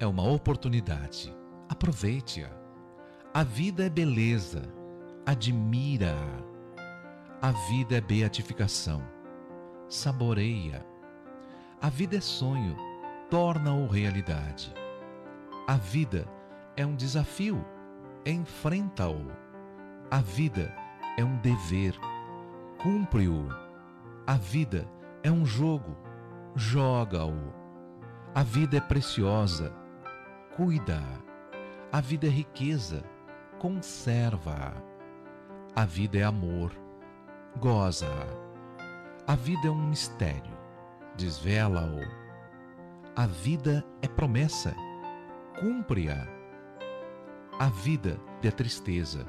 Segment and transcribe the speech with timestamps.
[0.00, 1.34] é uma oportunidade.
[1.68, 2.50] Aproveite-a.
[3.34, 4.62] A vida é beleza.
[5.26, 6.48] Admira-a.
[7.42, 9.02] A vida é beatificação.
[9.88, 10.86] Saboreia.
[11.80, 12.76] A vida é sonho.
[13.30, 14.72] Torna-o realidade.
[15.66, 16.26] A vida
[16.76, 17.64] é um desafio.
[18.24, 19.30] Enfrenta-o.
[20.10, 20.74] A vida
[21.16, 21.98] é um dever.
[22.82, 23.48] Cumpre-o.
[24.26, 24.88] A vida
[25.22, 25.96] é um jogo.
[26.54, 27.52] Joga-o.
[28.34, 29.72] A vida é preciosa.
[30.58, 31.96] Cuida-a.
[31.96, 33.02] A vida é riqueza.
[33.58, 34.74] Conserva-a.
[35.74, 36.70] A vida é amor
[37.58, 38.26] goza-a.
[39.26, 40.56] A vida é um mistério,
[41.16, 42.00] desvela-o.
[43.16, 44.74] A vida é promessa,
[45.58, 46.26] cumpre-a.
[47.58, 49.26] A vida é tristeza,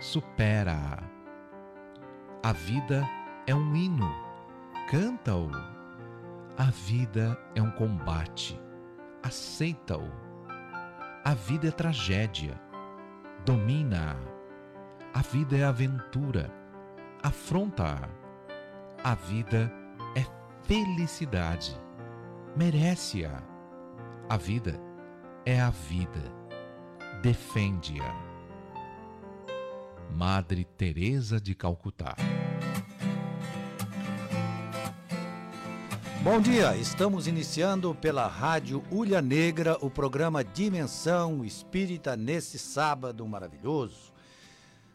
[0.00, 1.02] supera-a.
[2.42, 3.08] A vida
[3.46, 4.12] é um hino,
[4.90, 5.50] canta-o.
[6.58, 8.60] A vida é um combate,
[9.22, 10.33] aceita-o.
[11.24, 12.60] A vida é tragédia,
[13.46, 14.14] domina-a.
[15.18, 16.52] A vida é aventura,
[17.22, 18.10] afronta-a.
[19.02, 19.72] A vida
[20.14, 20.22] é
[20.66, 21.80] felicidade,
[22.54, 23.42] merece-a.
[24.28, 24.78] A vida
[25.46, 26.30] é a vida,
[27.22, 28.14] defende-a.
[30.14, 32.14] Madre Teresa de Calcutá.
[36.24, 44.10] Bom dia, estamos iniciando pela Rádio Ulha Negra o programa Dimensão Espírita nesse sábado maravilhoso.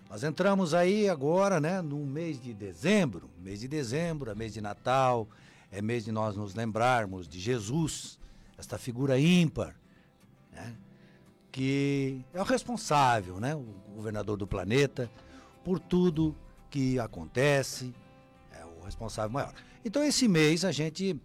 [0.09, 3.29] Nós entramos aí agora, né, no mês de dezembro.
[3.38, 5.28] Mês de dezembro é mês de Natal,
[5.72, 8.18] é mês de nós nos lembrarmos de Jesus,
[8.57, 9.75] esta figura ímpar,
[10.51, 10.75] né,
[11.51, 15.07] que é o responsável, né, o governador do planeta,
[15.63, 16.35] por tudo
[16.72, 17.94] que acontece,
[18.51, 19.53] é o responsável maior.
[19.84, 21.19] Então, esse mês a gente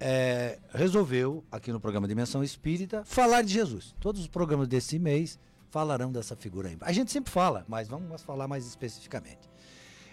[0.00, 3.94] é, resolveu, aqui no programa Dimensão Espírita, falar de Jesus.
[4.00, 5.38] Todos os programas desse mês
[5.70, 6.78] falarão dessa figura aí.
[6.80, 9.48] A gente sempre fala, mas vamos falar mais especificamente.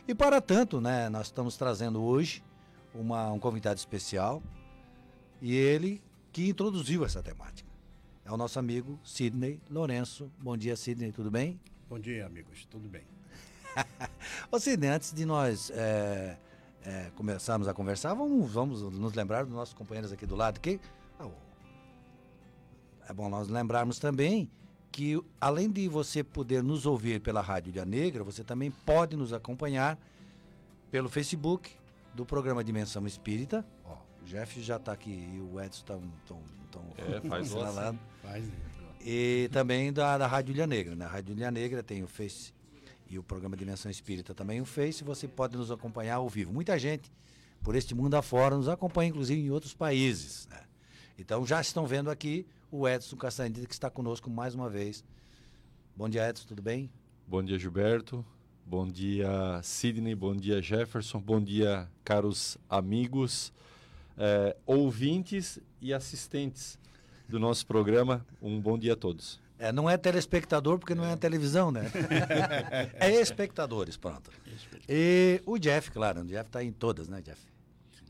[0.08, 2.44] E para tanto, né, nós estamos trazendo hoje
[2.94, 4.44] uma, um convidado especial
[5.42, 6.02] e ele
[6.32, 7.70] que introduziu essa temática.
[8.26, 10.32] É o nosso amigo Sidney Lourenço.
[10.40, 11.60] Bom dia, Sidney, tudo bem?
[11.90, 13.04] Bom dia, amigos, tudo bem.
[14.52, 16.38] Ô Sidney, antes de nós é,
[16.86, 20.80] é, começarmos a conversar, vamos, vamos nos lembrar dos nossos companheiros aqui do lado, que
[21.20, 21.28] ah,
[23.10, 24.50] é bom nós lembrarmos também
[24.92, 29.34] que além de você poder nos ouvir pela Rádio Ilha Negra, você também pode nos
[29.34, 30.00] acompanhar
[30.90, 31.70] pelo Facebook
[32.14, 33.66] do programa Dimensão Espírita.
[33.84, 36.40] Ó, o Jeff já está aqui e o Edson estão tão,
[36.72, 38.00] tão, é, faz falando.
[38.22, 38.46] Faz,
[39.02, 40.96] e também da, da Rádio Ilha Negra.
[40.96, 41.12] Na né?
[41.12, 42.54] Rádio Ilha Negra tem o Face
[43.10, 45.04] e o programa Dimensão Espírita também o Face.
[45.04, 46.54] Você pode nos acompanhar ao vivo.
[46.54, 47.12] Muita gente
[47.64, 50.48] por este mundo afora nos acompanha, inclusive em outros países.
[50.48, 50.62] Né?
[51.18, 55.04] Então já estão vendo aqui o Edson Castaneda, que está conosco mais uma vez.
[55.96, 56.90] Bom dia, Edson, tudo bem?
[57.28, 58.26] Bom dia, Gilberto.
[58.66, 60.16] Bom dia, Sidney.
[60.16, 61.20] Bom dia, Jefferson.
[61.20, 63.54] Bom dia, caros amigos,
[64.18, 66.78] é, ouvintes e assistentes
[67.30, 68.26] do nosso programa.
[68.42, 69.45] Um bom dia a todos.
[69.58, 71.90] É, não é telespectador porque não é, é televisão, né?
[73.00, 74.30] é espectadores, pronto.
[74.88, 77.42] E o Jeff, claro, o Jeff está em todas, né, Jeff?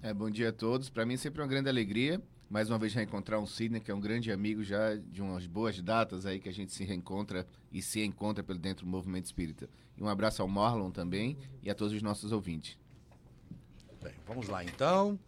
[0.01, 0.89] É, bom dia a todos.
[0.89, 3.93] Para mim é sempre uma grande alegria mais uma vez reencontrar um Sidney, que é
[3.93, 7.81] um grande amigo já de umas boas datas aí que a gente se reencontra e
[7.81, 9.69] se encontra pelo dentro do movimento espírita.
[9.97, 12.77] E um abraço ao Marlon também e a todos os nossos ouvintes.
[14.01, 15.19] Bem, vamos lá então.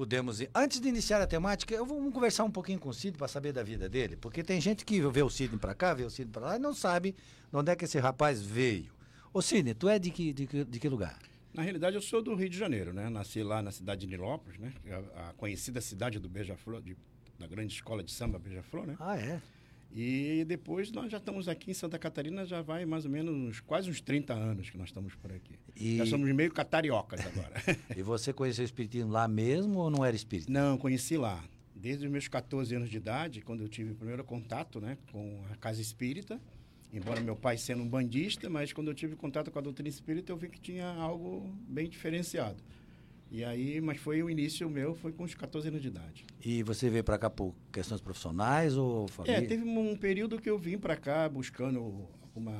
[0.00, 0.48] Podemos ir.
[0.54, 3.28] Antes de iniciar a temática, eu vou vamos conversar um pouquinho com o Sidney para
[3.28, 6.08] saber da vida dele, porque tem gente que vê o Sidney para cá, vê o
[6.08, 8.94] Sidney para lá e não sabe de onde é que esse rapaz veio.
[9.30, 11.18] Ô Sidney, tu é de que, de que, de que lugar?
[11.52, 13.10] Na realidade, eu sou do Rio de Janeiro, né?
[13.10, 14.72] Nasci lá na cidade de Nilópolis, né?
[15.14, 16.82] A, a conhecida cidade do Beija-Flor,
[17.38, 18.96] da grande escola de samba Beija-Flor, né?
[18.98, 19.42] Ah, é?
[19.92, 23.90] E depois nós já estamos aqui em Santa Catarina, já vai mais ou menos quase
[23.90, 25.58] uns 30 anos que nós estamos por aqui.
[25.74, 25.96] E...
[25.96, 27.54] Já somos meio catariocas agora.
[27.96, 30.50] e você conheceu o Espiritismo lá mesmo ou não era espírita?
[30.50, 31.42] Não, conheci lá.
[31.74, 35.42] Desde os meus 14 anos de idade, quando eu tive o primeiro contato né, com
[35.50, 36.40] a Casa Espírita,
[36.92, 40.32] Embora meu pai sendo um bandista, mas quando eu tive contato com a doutrina espírita,
[40.32, 42.60] eu vi que tinha algo bem diferenciado.
[43.30, 46.26] E aí, mas foi o início meu, foi com os 14 anos de idade.
[46.44, 49.36] E você veio para cá por questões profissionais ou família?
[49.38, 52.50] É, teve um período que eu vim para cá buscando algum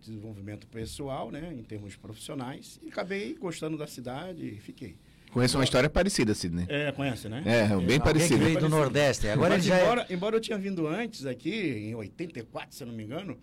[0.00, 4.96] desenvolvimento pessoal, né, em termos profissionais, e acabei gostando da cidade e fiquei.
[5.32, 6.64] Conheço uma história parecida, Sidney.
[6.68, 7.42] É, conhece, né?
[7.44, 8.38] É, bem Alguém parecido.
[8.38, 9.28] que veio do Nordeste.
[9.28, 12.82] Agora Mas ele já é- embora, embora eu tinha vindo antes aqui, em 84, se
[12.82, 13.36] eu não me engano,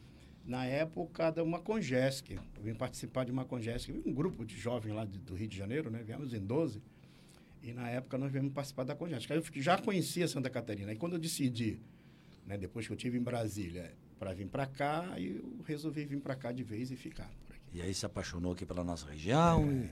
[0.46, 2.32] na época de uma Congesc.
[2.34, 5.58] Eu vim participar de uma Congesc, um grupo de jovens lá de- do Rio de
[5.58, 6.04] Janeiro, né?
[6.04, 6.82] Viemos em 12.
[7.62, 9.30] E na época nós viemos participar da Congesc.
[9.32, 10.92] Eu já conhecia Santa Catarina.
[10.92, 11.80] E quando eu decidi,
[12.46, 16.36] né, depois que eu tive em Brasília, para vir para cá, eu resolvi vir para
[16.36, 17.64] cá de vez e ficar por aqui.
[17.78, 19.66] E aí se apaixonou aqui pela nossa região.
[19.72, 19.90] E...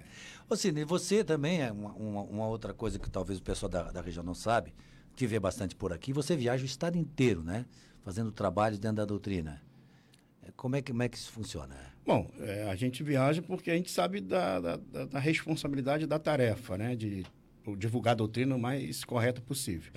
[0.50, 3.92] Ô, Sidney, você também é uma, uma- uma outra coisa que talvez o pessoal da,
[3.92, 4.74] da região não sabe,
[5.16, 7.66] que vê bastante por aqui, você viaja o estado inteiro, né?
[8.02, 9.62] Fazendo trabalhos dentro da doutrina.
[10.56, 11.76] Como é que, como é que isso funciona?
[12.06, 16.18] Bom, é, a gente viaja porque a gente sabe da, da- da- da responsabilidade da
[16.20, 16.96] tarefa, né?
[16.96, 17.24] De
[17.78, 19.92] divulgar a doutrina o mais correta possível.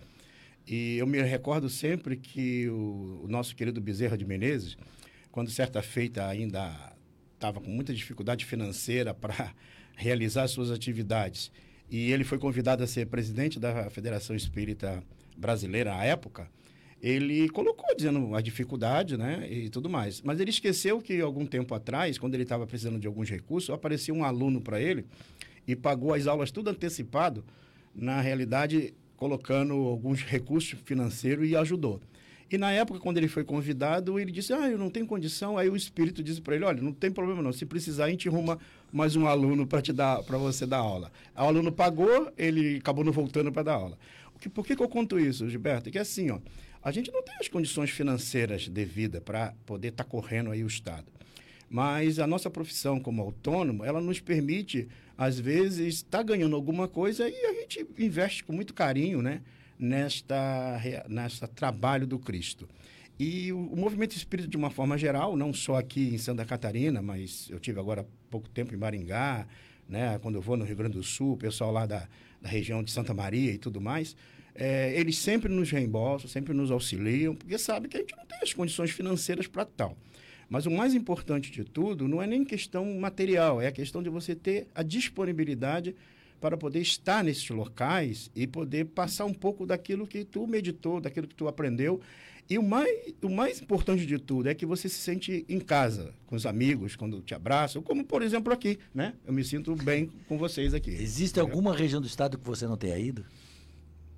[0.67, 4.77] E eu me recordo sempre que o, o nosso querido Bezerra de Menezes,
[5.31, 6.95] quando certa feita ainda
[7.35, 9.55] estava com muita dificuldade financeira para
[9.97, 11.51] realizar suas atividades,
[11.91, 15.03] e ele foi convidado a ser presidente da Federação Espírita
[15.37, 16.49] Brasileira à época,
[17.05, 20.23] ele colocou dizendo a dificuldade, né, e tudo mais.
[20.23, 24.15] Mas ele esqueceu que algum tempo atrás, quando ele estava precisando de alguns recursos, apareceu
[24.15, 25.05] um aluno para ele
[25.69, 27.45] e pagou as aulas tudo antecipado,
[27.95, 32.01] na realidade colocando alguns recursos financeiros e ajudou.
[32.51, 35.59] E na época, quando ele foi convidado, ele disse: Ah, eu não tenho condição.
[35.59, 37.53] Aí o espírito disse para ele: Olha, não tem problema não.
[37.53, 38.59] Se precisar, a gente arruma
[38.91, 41.13] mais um aluno para te dar, para você dar aula.
[41.37, 43.99] O aluno pagou, ele acabou não voltando para dar aula.
[44.35, 45.89] O que, por que, que eu conto isso, Gilberto?
[45.89, 46.39] É que assim, ó,
[46.85, 51.07] a gente não tem as condições financeiras devidas para poder estar correndo aí o Estado.
[51.69, 54.87] Mas a nossa profissão como autônomo, ela nos permite,
[55.17, 59.41] às vezes, estar ganhando alguma coisa e a gente investe com muito carinho, né?
[59.79, 62.69] Nesta, nesta trabalho do Cristo.
[63.19, 67.01] E o, o movimento espírita, de uma forma geral, não só aqui em Santa Catarina,
[67.01, 69.47] mas eu tive agora há pouco tempo em Maringá,
[69.89, 70.19] né?
[70.19, 72.07] Quando eu vou no Rio Grande do Sul, o pessoal lá da,
[72.43, 74.15] da região de Santa Maria e tudo mais,
[74.55, 78.39] é, eles sempre nos reembolsam, sempre nos auxiliam, porque sabem que a gente não tem
[78.43, 79.97] as condições financeiras para tal.
[80.49, 84.09] Mas o mais importante de tudo não é nem questão material, é a questão de
[84.09, 85.95] você ter a disponibilidade
[86.41, 91.27] para poder estar nesses locais e poder passar um pouco daquilo que tu meditou, daquilo
[91.27, 92.01] que tu aprendeu.
[92.49, 96.13] E o mais, o mais importante de tudo é que você se sente em casa,
[96.27, 99.15] com os amigos, quando te abraçam, como por exemplo aqui, né?
[99.27, 100.91] Eu me sinto bem com vocês aqui.
[100.91, 103.25] Existe alguma região do estado que você não tenha ido?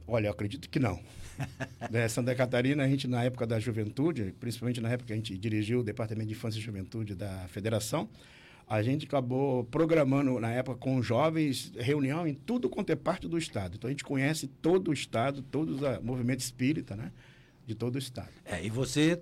[0.06, 1.00] Olha, eu acredito que não.
[1.91, 5.37] né, Santa Catarina, a gente, na época da juventude, principalmente na época que a gente
[5.37, 8.08] dirigiu o Departamento de Infância e Juventude da Federação,
[8.69, 13.38] a gente acabou programando, na época, com jovens, reunião em tudo quanto é parte do
[13.38, 13.76] Estado.
[13.76, 17.12] Então, a gente conhece todo o Estado, todo o movimento espírita, né?
[17.64, 18.31] De todo o Estado.
[18.44, 19.20] É, e você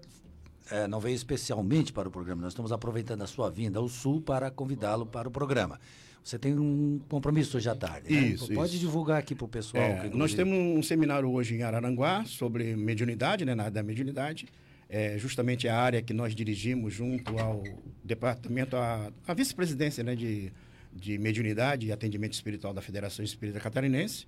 [0.70, 2.42] é, não veio especialmente para o programa.
[2.42, 5.78] Nós estamos aproveitando a sua vinda ao Sul para convidá-lo para o programa.
[6.24, 8.28] Você tem um compromisso hoje à tarde, né?
[8.28, 8.80] Isso, Pode isso.
[8.80, 9.84] divulgar aqui para o pessoal.
[9.84, 13.82] É, que, nós temos um seminário hoje em Araranguá sobre mediunidade, né, na área da
[13.82, 14.46] mediunidade.
[14.88, 17.62] É justamente a área que nós dirigimos junto ao
[18.02, 20.50] departamento, a, a vice-presidência né, de,
[20.94, 24.26] de mediunidade e atendimento espiritual da Federação Espírita Catarinense.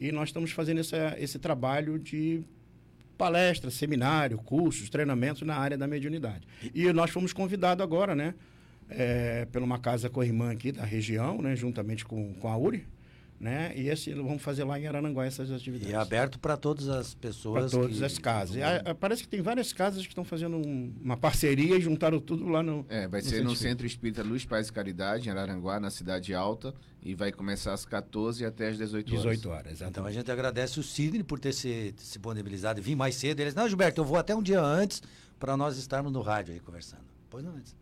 [0.00, 2.44] E nós estamos fazendo essa, esse trabalho de
[3.18, 6.46] palestras, seminário, cursos, treinamentos na área da mediunidade.
[6.74, 8.34] E nós fomos convidados agora, né?
[8.88, 11.56] É, pela uma casa co-irmã aqui da região, né?
[11.56, 12.86] Juntamente com, com a URI,
[13.40, 13.72] né?
[13.76, 15.90] E esse, vamos fazer lá em Arananguá essas atividades.
[15.90, 17.70] E é aberto para todas as Para pessoas.
[17.72, 18.62] todas que- as casas.
[18.62, 22.20] A- a- parece que tem várias casas que estão fazendo um- uma parceria e juntaram
[22.20, 22.86] tudo lá no.
[22.88, 23.56] É, vai no ser no.
[23.56, 27.84] Centro Espírita Luz Paz e Caridade, em Araranguá, na Cidade Alta, e vai começar às
[27.84, 29.22] 14 até às 18 horas.
[29.22, 30.14] 18 horas, Então a exatamente.
[30.14, 33.40] gente agradece o Sidney por ter se disponibilizado e vir mais cedo.
[33.40, 35.02] Eles, não, Gilberto, eu vou até um dia antes
[35.40, 37.02] para nós estarmos no rádio aí conversando.
[37.28, 37.74] Pois não, antes.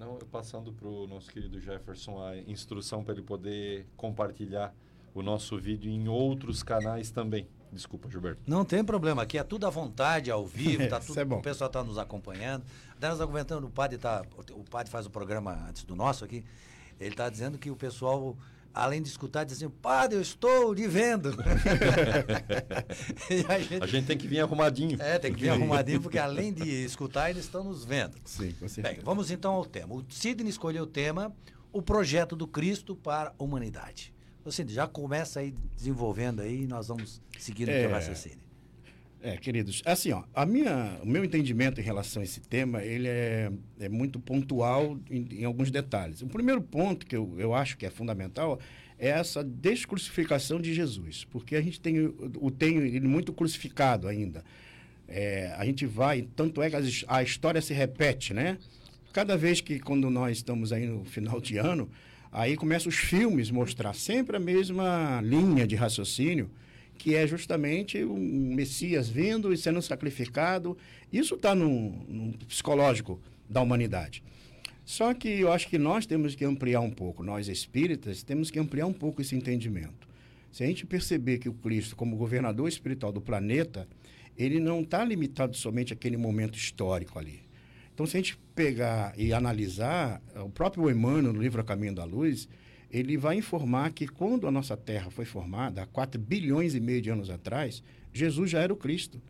[0.00, 4.74] Não, eu passando para o nosso querido Jefferson a instrução para ele poder compartilhar
[5.14, 7.46] o nosso vídeo em outros canais também.
[7.70, 8.40] Desculpa, Gilberto.
[8.46, 11.36] Não tem problema, aqui é tudo à vontade, ao vivo, tá tudo, é bom.
[11.36, 12.64] o pessoal está nos acompanhando.
[12.96, 16.42] Até nós comentando, o padre tá, o padre faz o programa antes do nosso aqui,
[16.98, 18.34] ele está dizendo que o pessoal,
[18.74, 21.30] além de escutar, diz assim, padre, eu estou lhe vendo.
[23.48, 25.00] A gente- A gente tem que vir arrumadinho.
[25.00, 28.16] é, tem que vir arrumadinho, porque além de escutar, eles estão nos vendo.
[28.24, 28.94] Sim, com certeza.
[28.94, 29.94] Bem, vamos então ao tema.
[29.94, 31.32] O Sidney escolheu o tema,
[31.72, 34.12] o projeto do Cristo para a humanidade.
[34.50, 37.82] Sidney, já começa aí desenvolvendo aí e nós vamos seguir no É.
[37.82, 38.38] teu raciocínio.
[39.22, 43.06] É, queridos, assim, ó, a minha, o meu entendimento em relação a esse tema, ele
[43.06, 46.22] é, é muito pontual em, em alguns detalhes.
[46.22, 48.58] O primeiro ponto que eu, eu acho que é fundamental
[48.98, 54.42] é essa descrucificação de Jesus, porque a gente tem o tem ele muito crucificado ainda.
[55.06, 58.56] É, a gente vai, tanto é que a história se repete, né?
[59.12, 61.90] Cada vez que quando nós estamos aí no final de ano,
[62.32, 66.50] aí começam os filmes mostrar sempre a mesma linha de raciocínio
[67.00, 70.76] que é justamente o Messias vindo e sendo sacrificado.
[71.10, 74.22] Isso está no, no, psicológico da humanidade.
[74.84, 78.58] Só que eu acho que nós temos que ampliar um pouco, nós espíritas, temos que
[78.58, 80.06] ampliar um pouco esse entendimento.
[80.52, 83.88] Se a gente perceber que o Cristo, como governador espiritual do planeta,
[84.36, 87.40] ele não está limitado somente àquele momento histórico ali.
[87.94, 92.04] Então, se a gente pegar e analisar, o próprio Emmanuel, no livro A Caminho da
[92.04, 92.46] Luz,
[92.90, 97.00] ele vai informar que quando a nossa Terra foi formada, há 4 bilhões e meio
[97.00, 97.82] de anos atrás,
[98.12, 99.20] Jesus já era o Cristo.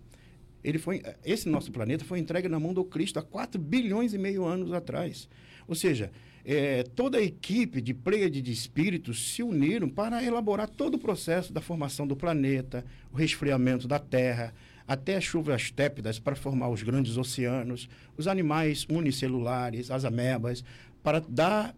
[0.64, 4.18] Ele foi, esse nosso planeta foi entregue na mão do Cristo há 4 bilhões e
[4.18, 5.28] meio anos atrás.
[5.68, 6.10] Ou seja,
[6.44, 11.52] é, toda a equipe de pleiade de espíritos se uniram para elaborar todo o processo
[11.52, 14.54] da formação do planeta, o resfriamento da Terra,
[14.88, 20.64] até as chuvas tépidas para formar os grandes oceanos, os animais unicelulares, as amebas,
[21.02, 21.74] para dar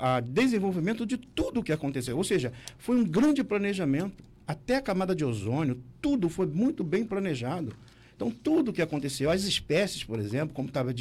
[0.00, 2.16] a desenvolvimento de tudo o que aconteceu.
[2.16, 4.24] Ou seja, foi um grande planejamento.
[4.46, 7.74] Até a camada de ozônio, tudo foi muito bem planejado.
[8.14, 10.92] Então, tudo o que aconteceu, as espécies, por exemplo, como estavam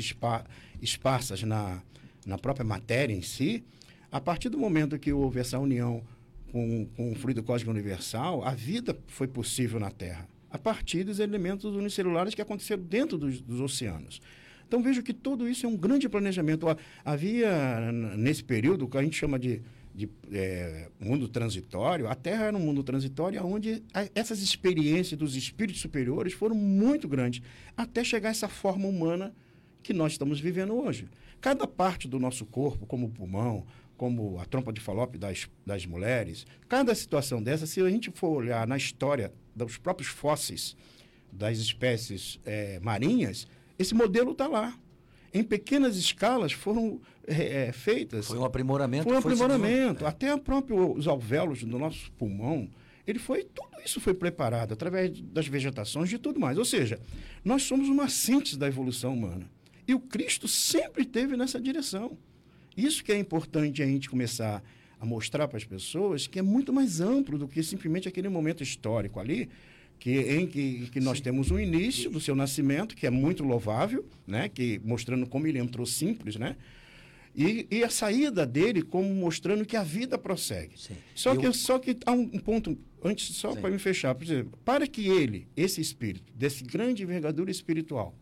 [0.81, 1.81] esparsas na,
[2.25, 3.63] na própria matéria em si,
[4.11, 6.01] a partir do momento que houve essa união
[6.51, 11.19] com, com o fluido cósmico universal, a vida foi possível na Terra, a partir dos
[11.19, 14.21] elementos unicelulares que aconteceram dentro dos, dos oceanos.
[14.67, 16.65] Então vejo que tudo isso é um grande planejamento.
[17.03, 19.61] Havia, nesse período, que a gente chama de,
[19.93, 25.81] de é, mundo transitório, a Terra era um mundo transitório onde essas experiências dos espíritos
[25.81, 27.41] superiores foram muito grandes,
[27.77, 29.33] até chegar a essa forma humana
[29.81, 31.07] que nós estamos vivendo hoje.
[31.39, 35.85] Cada parte do nosso corpo, como o pulmão, como a trompa de falope das, das
[35.85, 40.75] mulheres, cada situação dessa, se a gente for olhar na história dos próprios fósseis
[41.31, 44.77] das espécies é, marinhas, esse modelo está lá.
[45.33, 48.27] Em pequenas escalas foram é, é, feitas.
[48.27, 49.03] Foi um aprimoramento.
[49.03, 49.99] Foi um aprimoramento.
[49.99, 52.69] Foi Até próprio, os alvéolos do nosso pulmão,
[53.05, 56.57] ele foi tudo isso foi preparado através das vegetações de tudo mais.
[56.57, 56.99] Ou seja,
[57.43, 59.47] nós somos uma síntese da evolução humana.
[59.87, 62.17] E o Cristo sempre esteve nessa direção.
[62.75, 64.63] Isso que é importante a gente começar
[64.99, 68.63] a mostrar para as pessoas que é muito mais amplo do que simplesmente aquele momento
[68.63, 69.49] histórico ali,
[69.99, 71.23] que, em que, que nós Sim.
[71.23, 74.49] temos o início do seu nascimento, que é muito louvável, né?
[74.49, 76.55] que, mostrando como ele entrou simples, né?
[77.35, 80.79] E, e a saída dele como mostrando que a vida prossegue.
[80.79, 80.95] Sim.
[81.13, 84.87] Só, que, só que há um, um ponto, antes, só para me fechar, exemplo, para
[84.87, 88.15] que ele, esse espírito, desse grande envergadura espiritual,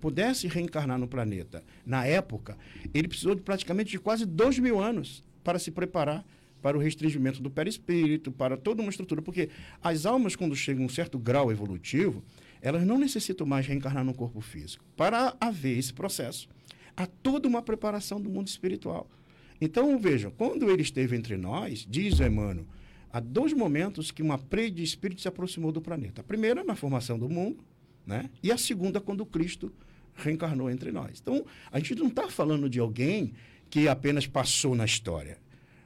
[0.00, 2.56] pudesse reencarnar no planeta na época,
[2.94, 6.24] ele precisou de praticamente de quase dois mil anos para se preparar
[6.60, 9.22] para o restringimento do perispírito, para toda uma estrutura.
[9.22, 9.48] Porque
[9.82, 12.22] as almas, quando chegam a um certo grau evolutivo,
[12.60, 14.84] elas não necessitam mais reencarnar no corpo físico.
[14.96, 16.48] Para haver esse processo,
[16.96, 19.08] há toda uma preparação do mundo espiritual.
[19.60, 22.66] Então, vejam, quando ele esteve entre nós, diz Emmanuel,
[23.12, 26.20] há dois momentos que uma preia de espírito se aproximou do planeta.
[26.20, 27.62] A primeira, na formação do mundo,
[28.06, 28.30] né?
[28.42, 29.72] e a segunda, quando Cristo
[30.14, 31.20] reencarnou entre nós.
[31.20, 33.32] Então, a gente não está falando de alguém
[33.68, 35.38] que apenas passou na história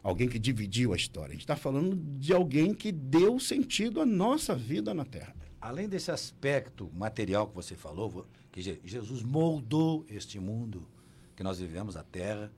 [0.05, 1.31] alguém que dividiu a história.
[1.31, 5.35] A gente está falando de alguém que deu sentido à nossa vida na Terra.
[5.59, 10.87] Além desse aspecto material que você falou, que Jesus moldou este mundo
[11.35, 12.53] que nós vivemos, a Terra,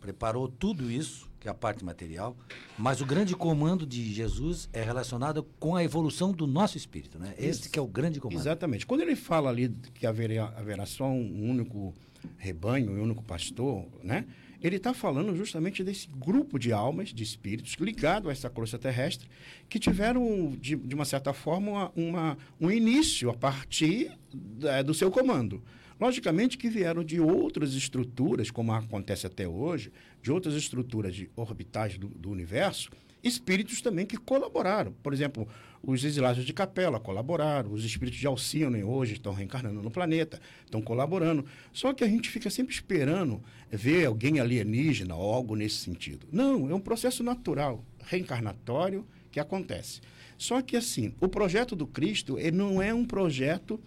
[0.00, 2.34] preparou tudo isso, que é a parte material,
[2.78, 7.34] mas o grande comando de Jesus é relacionado com a evolução do nosso espírito, né?
[7.38, 8.40] Esse que é o grande comando.
[8.40, 8.86] Exatamente.
[8.86, 11.94] Quando ele fala ali que haverá, haverá só um único
[12.38, 14.26] rebanho, um único pastor, né?
[14.62, 19.28] Ele está falando justamente desse grupo de almas, de espíritos, ligado a essa crosta terrestre,
[19.68, 25.10] que tiveram, de, de uma certa forma, uma, um início a partir da, do seu
[25.10, 25.62] comando.
[25.98, 29.90] Logicamente que vieram de outras estruturas, como acontece até hoje,
[30.22, 32.90] de outras estruturas de orbitais do, do universo,
[33.22, 34.92] espíritos também que colaboraram.
[35.02, 35.48] Por exemplo,
[35.86, 40.82] os exilados de capela colaboraram, os espíritos de Alcine hoje estão reencarnando no planeta, estão
[40.82, 41.46] colaborando.
[41.72, 43.40] Só que a gente fica sempre esperando
[43.70, 46.26] ver alguém alienígena ou algo nesse sentido.
[46.32, 50.00] Não, é um processo natural, reencarnatório que acontece.
[50.36, 53.80] Só que assim, o projeto do Cristo ele não é um projeto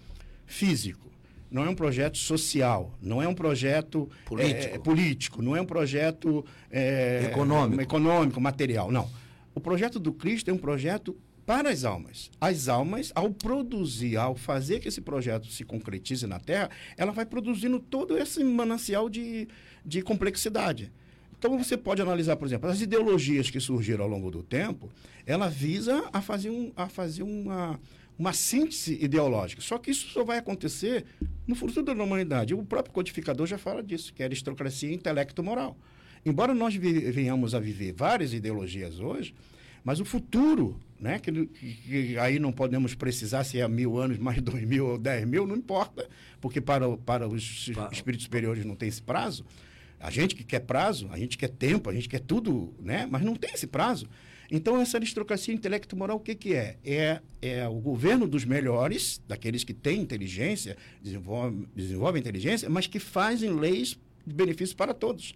[0.46, 1.12] físico,
[1.51, 5.65] não é um projeto social, não é um projeto político, é, político não é um
[5.65, 7.82] projeto é, econômico.
[7.82, 9.10] econômico, material, não.
[9.53, 11.18] O projeto do Cristo é um projeto
[11.50, 12.29] para as almas.
[12.39, 17.25] As almas, ao produzir, ao fazer que esse projeto se concretize na Terra, ela vai
[17.25, 19.48] produzindo todo esse manancial de,
[19.84, 20.91] de complexidade.
[21.39, 24.91] Então você pode analisar, por exemplo, as ideologias que surgiram ao longo do tempo,
[25.25, 27.79] ela visa a fazer, um, a fazer uma,
[28.15, 29.60] uma síntese ideológica.
[29.60, 31.03] Só que isso só vai acontecer
[31.48, 32.53] no futuro da humanidade.
[32.53, 35.75] O próprio codificador já fala disso, que é aristocracia intelecto-moral.
[36.24, 39.34] Embora nós venhamos a viver várias ideologias hoje,
[39.84, 44.41] mas o futuro, né, que, que, aí não podemos precisar se é mil anos, mais
[44.44, 46.08] dois mil ou dez mil, não importa,
[46.41, 49.46] porque para, para os espíritos superiores não tem esse prazo.
[50.00, 53.08] A gente que quer prazo, a gente quer tempo, a gente quer tudo, né?
[53.10, 54.08] mas não tem esse prazo.
[54.51, 56.77] Então, essa aristocracia intelecto-moral, o que, que é?
[56.84, 57.22] é?
[57.41, 63.53] É o governo dos melhores, daqueles que têm inteligência, desenvolvem, desenvolvem inteligência, mas que fazem
[63.53, 65.36] leis de benefício para todos.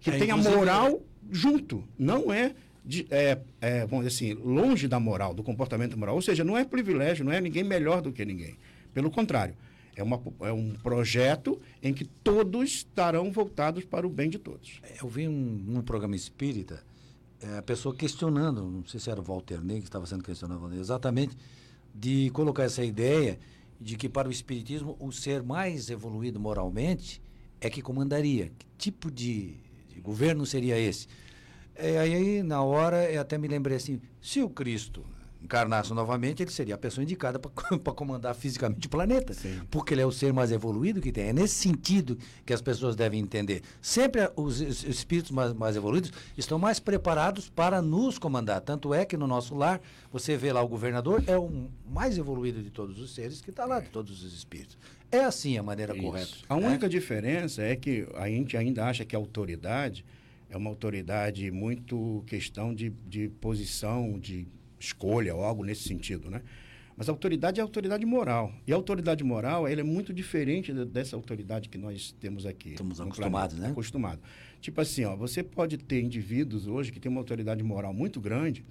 [0.00, 4.86] Que é, tem a moral junto, não é de, é, é, vamos dizer assim, longe
[4.86, 6.14] da moral, do comportamento moral.
[6.14, 8.56] Ou seja, não é privilégio, não é ninguém melhor do que ninguém.
[8.92, 9.56] Pelo contrário,
[9.96, 14.80] é, uma, é um projeto em que todos estarão voltados para o bem de todos.
[15.00, 16.84] Eu vi um, um programa espírita,
[17.40, 20.72] é, a pessoa questionando, não sei se era o Walter Ney que estava sendo questionado,
[20.74, 21.36] exatamente,
[21.94, 23.38] de colocar essa ideia
[23.80, 27.22] de que para o espiritismo o ser mais evoluído moralmente
[27.60, 28.50] é que comandaria.
[28.58, 29.56] Que tipo de,
[29.88, 31.06] de governo seria esse?
[31.74, 35.04] É, aí, na hora, eu até me lembrei assim: se o Cristo
[35.44, 37.50] encarnasse novamente, ele seria a pessoa indicada para
[37.92, 39.34] comandar fisicamente o planeta.
[39.34, 39.60] Sim.
[39.70, 41.28] Porque ele é o ser mais evoluído que tem.
[41.28, 43.62] É nesse sentido que as pessoas devem entender.
[43.80, 48.62] Sempre os, os espíritos mais, mais, evoluídos estão mais preparados para nos comandar.
[48.62, 52.62] Tanto é que no nosso lar, você vê lá o governador, é o mais evoluído
[52.62, 54.78] de todos os seres que está lá, de todos os espíritos.
[55.12, 56.02] É assim a maneira Isso.
[56.02, 56.32] correta.
[56.48, 56.68] A né?
[56.68, 60.04] única diferença é que a gente ainda acha que a autoridade
[60.48, 64.46] é uma autoridade muito questão de, de posição, de
[64.78, 66.42] escolha ou algo nesse sentido, né?
[66.96, 68.52] Mas a autoridade é a autoridade moral.
[68.66, 72.70] E a autoridade moral, ela é muito diferente dessa autoridade que nós temos aqui.
[72.70, 73.70] Estamos acostumados, né?
[73.70, 74.20] Acostumado.
[74.60, 78.64] Tipo assim, ó, você pode ter indivíduos hoje que têm uma autoridade moral muito grande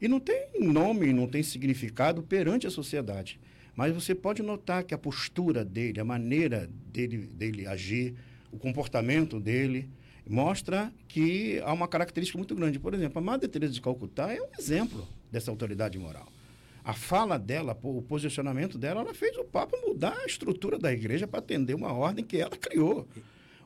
[0.00, 3.40] e não tem nome, não tem significado perante a sociedade.
[3.74, 8.14] Mas você pode notar que a postura dele, a maneira dele, dele agir,
[8.50, 9.90] o comportamento dele,
[10.28, 12.78] mostra que há uma característica muito grande.
[12.78, 16.28] Por exemplo, a Madre Teresa de Calcutá é um exemplo dessa autoridade moral.
[16.84, 21.26] A fala dela, o posicionamento dela, ela fez o Papa mudar a estrutura da igreja
[21.26, 23.08] para atender uma ordem que ela criou.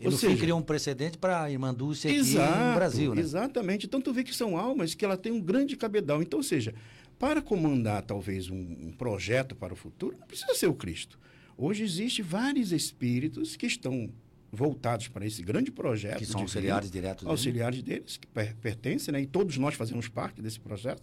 [0.00, 3.20] E Ou seja, criou um precedente para a Irmã Dulce aqui exato, no Brasil, né?
[3.20, 3.84] Exatamente.
[3.84, 6.22] Então, tu vê que são almas que ela tem um grande cabedal.
[6.22, 6.74] Então, ou seja,
[7.18, 11.18] para comandar talvez um, um projeto para o futuro, não precisa ser o Cristo.
[11.54, 14.10] Hoje existem vários espíritos que estão
[14.52, 16.18] voltados para esse grande projeto.
[16.18, 18.00] Que são auxiliares vida, diretos Auxiliares dele.
[18.00, 19.20] deles, que per pertencem, né?
[19.20, 21.02] e todos nós fazemos parte desse projeto.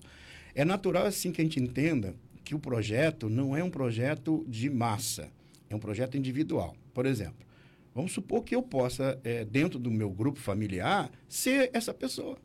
[0.54, 4.70] É natural, assim, que a gente entenda que o projeto não é um projeto de
[4.70, 5.30] massa,
[5.70, 6.76] é um projeto individual.
[6.94, 7.46] Por exemplo,
[7.94, 12.38] vamos supor que eu possa, é, dentro do meu grupo familiar, ser essa pessoa.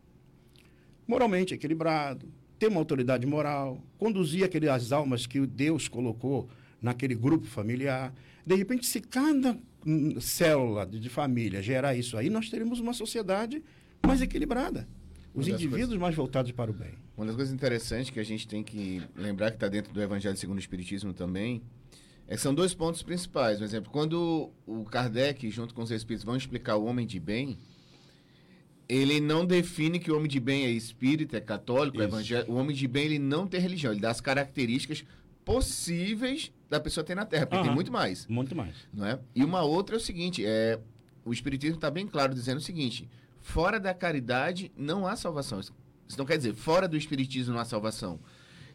[1.07, 6.49] Moralmente equilibrado, ter uma autoridade moral, conduzir aquelas almas que Deus colocou
[6.81, 8.15] naquele grupo familiar.
[8.45, 9.59] De repente, se cada
[10.21, 13.62] célula de família gerar isso aí, nós teremos uma sociedade
[14.07, 14.88] mais equilibrada.
[15.35, 15.99] Os indivíduos coisas...
[15.99, 16.95] mais voltados para o bem.
[17.16, 20.37] Uma das coisas interessantes que a gente tem que lembrar que está dentro do Evangelho
[20.37, 21.62] segundo o Espiritismo também
[22.27, 23.59] é que são dois pontos principais.
[23.59, 27.59] Por exemplo, quando o Kardec, junto com os espíritos, vão explicar o homem de bem,
[28.88, 32.53] ele não define que o homem de bem é espírita, é católico, é evangélico.
[32.53, 35.05] O homem de bem ele não tem religião, ele dá as características
[35.44, 37.64] possíveis da pessoa ter na Terra, porque uhum.
[37.64, 38.26] tem muito mais.
[38.26, 38.74] Muito mais.
[38.92, 39.18] Não é?
[39.35, 40.78] E uma outra é o seguinte, é,
[41.24, 43.09] o Espiritismo está bem claro dizendo o seguinte,
[43.40, 45.61] fora da caridade não há salvação.
[45.61, 48.20] Isso não quer dizer, fora do Espiritismo não há salvação.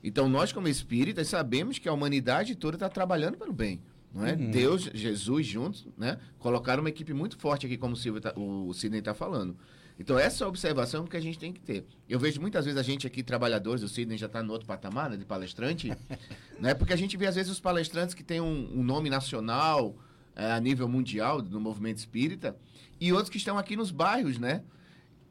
[0.03, 3.81] Então, nós como espíritas sabemos que a humanidade toda está trabalhando pelo bem.
[4.13, 4.33] Não é?
[4.33, 4.51] Uhum.
[4.51, 6.17] Deus, Jesus juntos, né?
[6.39, 9.57] Colocaram uma equipe muito forte aqui, como o, tá, o Sidney está falando.
[9.99, 11.85] Então, essa é a observação que a gente tem que ter.
[12.07, 15.09] Eu vejo muitas vezes a gente aqui, trabalhadores, o Sidney já está no outro patamar,
[15.09, 15.91] né, de palestrante,
[16.59, 16.73] né?
[16.73, 19.95] Porque a gente vê, às vezes, os palestrantes que têm um, um nome nacional,
[20.35, 22.55] é, a nível mundial, do movimento espírita,
[23.01, 24.63] e outros que estão aqui nos bairros, né?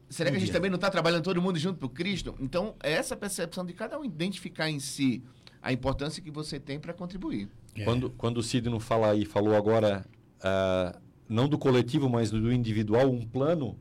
[0.09, 2.35] Será que a gente também não está trabalhando todo mundo junto para o Cristo?
[2.39, 5.21] Então, é essa percepção de cada um identificar em si
[5.61, 7.49] a importância que você tem para contribuir.
[7.75, 7.83] É.
[7.83, 10.05] Quando, quando o Sidney fala aí, falou agora,
[10.39, 13.77] uh, não do coletivo, mas do individual, um plano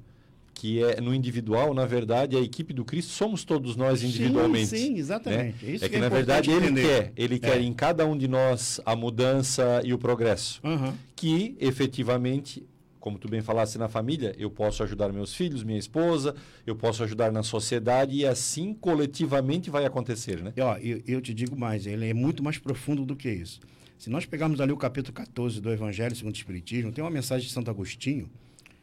[0.56, 4.68] que é no individual, na verdade, a equipe do Cristo somos todos nós individualmente.
[4.68, 5.64] Sim, sim exatamente.
[5.64, 5.74] Né?
[5.74, 6.82] É, que, que é na verdade ele entender.
[6.82, 7.38] quer, ele é.
[7.38, 10.94] quer em cada um de nós a mudança e o progresso, uhum.
[11.14, 12.66] que efetivamente
[12.98, 16.34] como tu bem falasse na família, eu posso ajudar meus filhos, minha esposa,
[16.66, 20.52] eu posso ajudar na sociedade e assim coletivamente vai acontecer, né?
[20.56, 23.60] E, ó, eu, eu te digo mais, ele é muito mais profundo do que isso.
[23.96, 27.46] Se nós pegarmos ali o capítulo 14 do Evangelho segundo o Espiritismo, tem uma mensagem
[27.46, 28.28] de Santo Agostinho.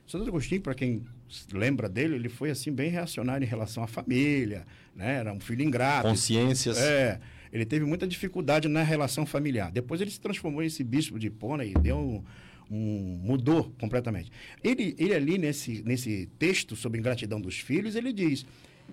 [0.08, 1.04] Santo Agostinho, para quem
[1.52, 4.66] lembra dele, ele foi assim bem reacionário em relação à família,
[4.96, 5.16] né?
[5.16, 6.08] Era um filho ingrato.
[6.08, 6.78] Consciências.
[6.78, 7.20] É,
[7.52, 9.72] ele teve muita dificuldade na relação familiar.
[9.72, 12.24] Depois ele se transformou em esse bispo de Hipona e deu um,
[12.70, 14.32] um, mudou completamente.
[14.64, 18.46] Ele, ele ali nesse, nesse texto sobre ingratidão dos filhos, ele diz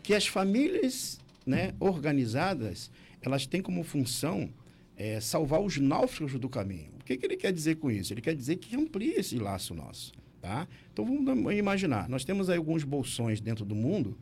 [0.02, 2.90] que as famílias né, organizadas,
[3.22, 4.50] elas têm como função
[4.96, 6.90] é, salvar os náufragos do caminho.
[7.00, 8.12] O que, que ele quer dizer com isso?
[8.12, 10.12] Ele quer dizer que amplia esse laço nosso.
[10.40, 10.66] Tá?
[10.92, 14.16] Então vamos imaginar, nós temos aí alguns bolsões dentro do mundo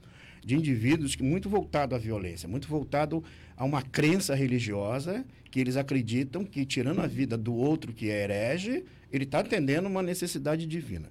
[0.44, 3.22] de indivíduos que muito voltado à violência, muito voltado
[3.56, 8.24] a uma crença religiosa que eles acreditam que tirando a vida do outro que é
[8.24, 11.08] herege, ele está atendendo uma necessidade divina.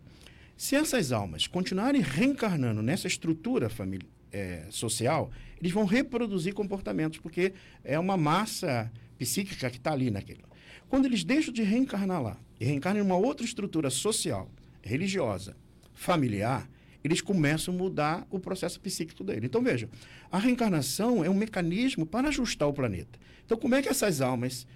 [0.57, 7.53] Se essas almas continuarem reencarnando nessa estrutura família, é, social, eles vão reproduzir comportamentos, porque
[7.83, 10.41] é uma massa psíquica que está ali naquele.
[10.89, 14.49] Quando eles deixam de reencarnar lá e reencarnam em uma outra estrutura social,
[14.87, 15.55] religiosa,
[15.93, 16.69] familiar,
[17.03, 19.45] eles começam a mudar o processo psíquico dele.
[19.45, 19.89] Então, veja,
[20.31, 23.19] a reencarnação é um mecanismo para ajustar o planeta.
[23.45, 24.67] Então, como é que essas almas,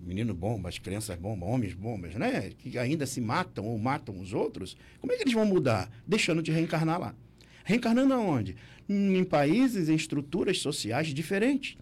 [0.00, 4.76] menino bombas, crianças bombas, homens bombas, né, que ainda se matam ou matam os outros,
[5.00, 5.90] como é que eles vão mudar?
[6.06, 7.14] Deixando de reencarnar lá.
[7.64, 8.56] Reencarnando aonde?
[8.88, 11.76] Em países, em estruturas sociais diferentes.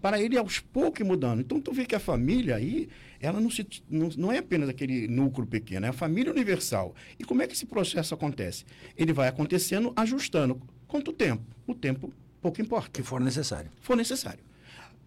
[0.00, 1.40] Para ele, aos poucos, mudando.
[1.40, 2.88] Então, tu vê que a família aí,
[3.20, 6.94] ela não, se, não, não é apenas aquele núcleo pequeno, é a família universal.
[7.18, 8.64] E como é que esse processo acontece?
[8.96, 10.60] Ele vai acontecendo, ajustando.
[10.86, 11.42] Quanto tempo?
[11.66, 12.90] O tempo pouco importa.
[12.90, 13.70] Que for necessário.
[13.80, 14.40] For necessário.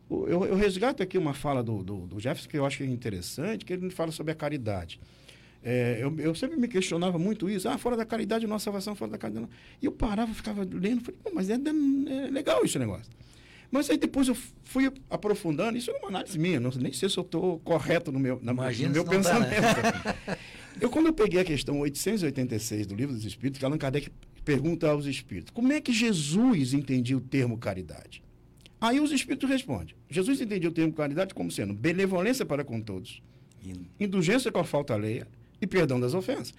[0.10, 3.74] Eu, eu resgato aqui uma fala do, do, do Jefferson que eu acho interessante, que
[3.74, 5.00] ele fala sobre a caridade.
[5.62, 7.68] É, eu, eu, sempre me questionava muito isso.
[7.68, 9.48] Ah, fora da caridade, nossa salvação, fora da caridade.
[9.82, 13.12] E eu parava, ficava lendo, falei, mas é, é, legal esse negócio.
[13.72, 17.18] Mas aí depois eu fui aprofundando, isso é uma análise minha, não, nem sei se
[17.18, 19.50] eu estou correto no meu, na, no meu pensamento.
[19.50, 20.38] Tá, né?
[20.82, 24.10] eu, quando eu peguei a questão 886 do Livro dos Espíritos, que Allan Kardec
[24.44, 28.24] pergunta aos Espíritos, como é que Jesus entendia o termo caridade?
[28.82, 33.22] Aí os Espíritos respondem, Jesus entendia o termo caridade como sendo benevolência para com todos,
[34.00, 35.28] indulgência com a falta alheia,
[35.62, 36.54] e perdão das ofensas.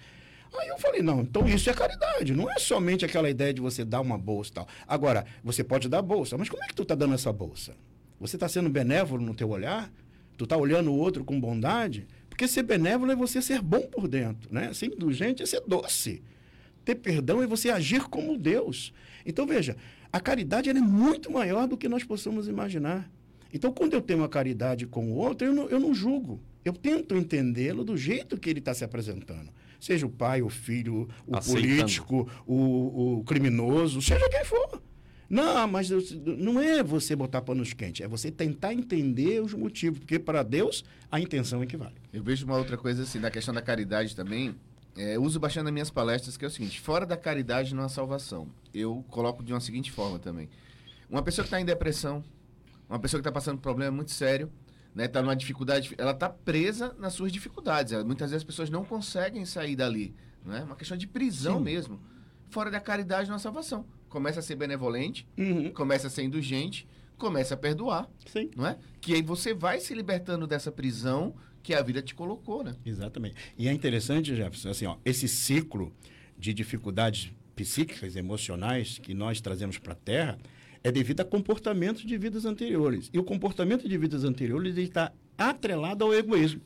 [0.59, 3.85] Aí eu falei, não, então isso é caridade, não é somente aquela ideia de você
[3.85, 4.67] dar uma bolsa e tal.
[4.87, 7.73] Agora, você pode dar bolsa, mas como é que tu está dando essa bolsa?
[8.19, 9.91] Você está sendo benévolo no teu olhar?
[10.37, 12.05] Tu está olhando o outro com bondade?
[12.29, 14.73] Porque ser benévolo é você ser bom por dentro, né?
[14.73, 16.21] Ser indulgente é ser doce.
[16.83, 18.93] Ter perdão é você agir como Deus.
[19.25, 19.77] Então, veja,
[20.11, 23.09] a caridade é muito maior do que nós possamos imaginar.
[23.53, 26.41] Então, quando eu tenho uma caridade com o outro, eu não, eu não julgo.
[26.63, 29.49] Eu tento entendê-lo do jeito que ele está se apresentando.
[29.81, 31.67] Seja o pai, o filho, o Aceitando.
[31.67, 34.79] político, o, o criminoso, seja quem for.
[35.27, 40.19] Não, mas não é você botar panos quentes, é você tentar entender os motivos, porque
[40.19, 41.95] para Deus a intenção equivale.
[42.13, 44.55] Eu vejo uma outra coisa assim, na questão da caridade também,
[44.95, 47.89] é, uso bastante nas minhas palestras, que é o seguinte, fora da caridade não há
[47.89, 48.49] salvação.
[48.71, 50.47] Eu coloco de uma seguinte forma também.
[51.09, 52.23] Uma pessoa que está em depressão,
[52.87, 54.51] uma pessoa que está passando por um problema muito sério,
[54.93, 57.93] né, tá numa dificuldade, ela tá presa nas suas dificuldades.
[58.03, 60.13] Muitas vezes as pessoas não conseguem sair dali,
[60.45, 60.63] né?
[60.63, 61.63] Uma questão de prisão Sim.
[61.63, 62.01] mesmo.
[62.49, 63.85] Fora da caridade não há salvação.
[64.09, 65.71] Começa a ser benevolente, uhum.
[65.71, 66.85] começa a ser indulgente,
[67.17, 68.51] começa a perdoar, Sim.
[68.55, 68.77] não é?
[68.99, 72.75] Que aí você vai se libertando dessa prisão que a vida te colocou, né?
[72.85, 73.35] Exatamente.
[73.57, 75.93] E é interessante, Jefferson, assim, ó, esse ciclo
[76.37, 80.39] de dificuldades psíquicas, emocionais que nós trazemos para a Terra,
[80.83, 83.09] é devido a comportamentos de vidas anteriores.
[83.13, 86.61] E o comportamento de vidas anteriores está atrelado ao egoísmo,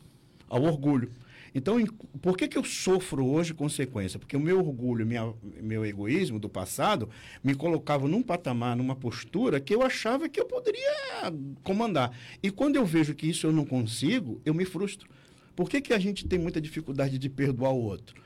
[0.47, 1.12] ao orgulho.
[1.54, 1.86] Então, em,
[2.21, 4.19] por que, que eu sofro hoje consequência?
[4.19, 7.10] Porque o meu orgulho, minha, meu egoísmo do passado
[7.41, 10.91] me colocava num patamar, numa postura que eu achava que eu poderia
[11.63, 12.12] comandar.
[12.43, 15.08] E quando eu vejo que isso eu não consigo, eu me frustro.
[15.56, 18.21] Por que, que a gente tem muita dificuldade de perdoar o outro?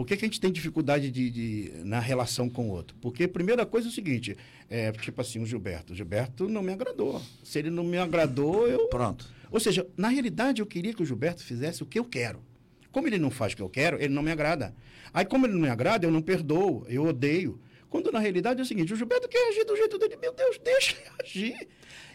[0.00, 2.96] Por que, que a gente tem dificuldade de, de, na relação com o outro?
[3.02, 4.34] Porque a primeira coisa é o seguinte,
[4.70, 5.92] é, tipo assim, o Gilberto.
[5.92, 7.20] O Gilberto não me agradou.
[7.44, 8.88] Se ele não me agradou, eu...
[8.88, 9.28] Pronto.
[9.50, 12.42] Ou seja, na realidade, eu queria que o Gilberto fizesse o que eu quero.
[12.90, 14.74] Como ele não faz o que eu quero, ele não me agrada.
[15.12, 17.60] Aí, como ele não me agrada, eu não perdoo, eu odeio.
[17.90, 20.16] Quando, na realidade, é o seguinte, o Gilberto quer agir do jeito dele.
[20.16, 21.68] Meu Deus, deixa ele agir.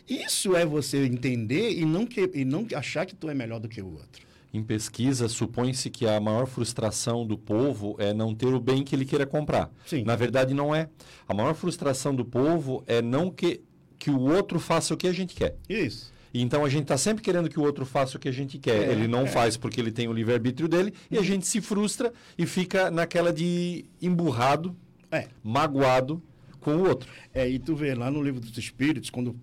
[0.09, 3.69] Isso é você entender e não, que, e não achar que tu é melhor do
[3.69, 8.47] que o outro em pesquisa, supõe-se que a maior frustração do povo é não ter
[8.53, 9.69] o bem que ele queira comprar.
[9.85, 10.03] Sim.
[10.03, 10.89] Na verdade, não é.
[11.27, 13.61] A maior frustração do povo é não que,
[13.97, 15.55] que o outro faça o que a gente quer.
[15.69, 16.13] Isso.
[16.33, 18.89] Então a gente está sempre querendo que o outro faça o que a gente quer.
[18.89, 19.27] É, ele não é.
[19.27, 23.31] faz porque ele tem o livre-arbítrio dele e a gente se frustra e fica naquela
[23.31, 24.75] de emburrado,
[25.11, 25.27] É.
[25.41, 26.21] magoado
[26.59, 27.09] com o outro.
[27.33, 29.35] É, e tu vê lá no livro dos Espíritos, quando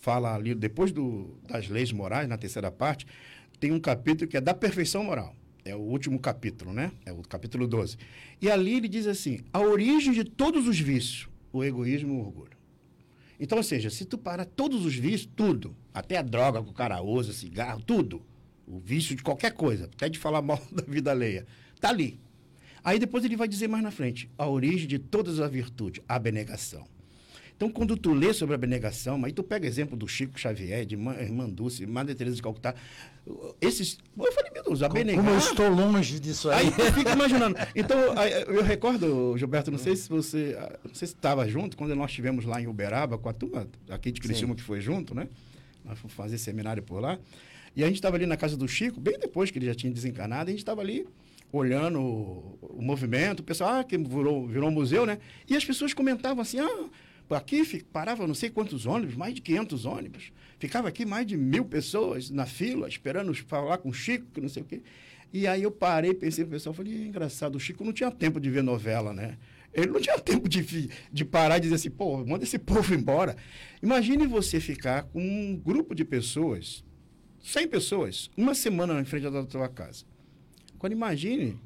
[0.00, 3.04] fala ali, depois do, das leis morais, na terceira parte,
[3.58, 5.34] tem um capítulo que é da perfeição moral.
[5.64, 6.92] É o último capítulo, né?
[7.04, 7.96] É o capítulo 12.
[8.40, 12.20] E ali ele diz assim: a origem de todos os vícios, o egoísmo e o
[12.20, 12.56] orgulho.
[13.40, 16.74] Então, ou seja, se tu parar todos os vícios, tudo, até a droga que o
[16.74, 18.22] cara usa, cigarro, tudo,
[18.66, 21.46] o vício de qualquer coisa, até de falar mal da vida alheia,
[21.80, 22.18] tá ali.
[22.82, 26.16] Aí depois ele vai dizer mais na frente, a origem de todas as virtudes, a
[26.16, 26.86] abnegação.
[27.58, 30.94] Então, quando tu lê sobre a abnegação, aí tu pega exemplo do Chico Xavier, de
[30.94, 32.72] Irmã Dulce, Madre Teresa de Calcutá,
[33.60, 33.98] esses...
[34.16, 35.16] Eu falei, meu Deus, abnegar...
[35.16, 36.66] Como eu estou longe disso aí.
[36.66, 37.56] Aí tu fica imaginando.
[37.74, 37.98] Então,
[38.46, 40.56] eu recordo, Gilberto, não sei se você.
[40.84, 44.12] Não sei se estava junto, quando nós estivemos lá em Uberaba com a turma aqui
[44.12, 45.28] de Criciúma que foi junto, né?
[45.84, 47.18] Nós fomos fazer seminário por lá.
[47.74, 49.92] E a gente estava ali na casa do Chico, bem depois que ele já tinha
[49.92, 51.06] desencarnado, a gente estava ali
[51.52, 55.18] olhando o, o movimento, o pessoal, ah, que virou, virou um museu, né?
[55.48, 56.88] E as pessoas comentavam assim, ah,
[57.34, 60.32] aqui parava não sei quantos ônibus, mais de 500 ônibus.
[60.58, 64.48] Ficava aqui mais de mil pessoas na fila, esperando falar com o Chico, que não
[64.48, 64.82] sei o quê.
[65.32, 68.50] E aí eu parei, pensei no pessoal, falei, engraçado, o Chico não tinha tempo de
[68.50, 69.36] ver novela, né?
[69.74, 73.36] Ele não tinha tempo de, de parar e dizer assim, pô, manda esse povo embora.
[73.82, 76.82] Imagine você ficar com um grupo de pessoas,
[77.40, 80.04] 100 pessoas, uma semana em frente da tua casa.
[80.74, 81.58] Agora imagine,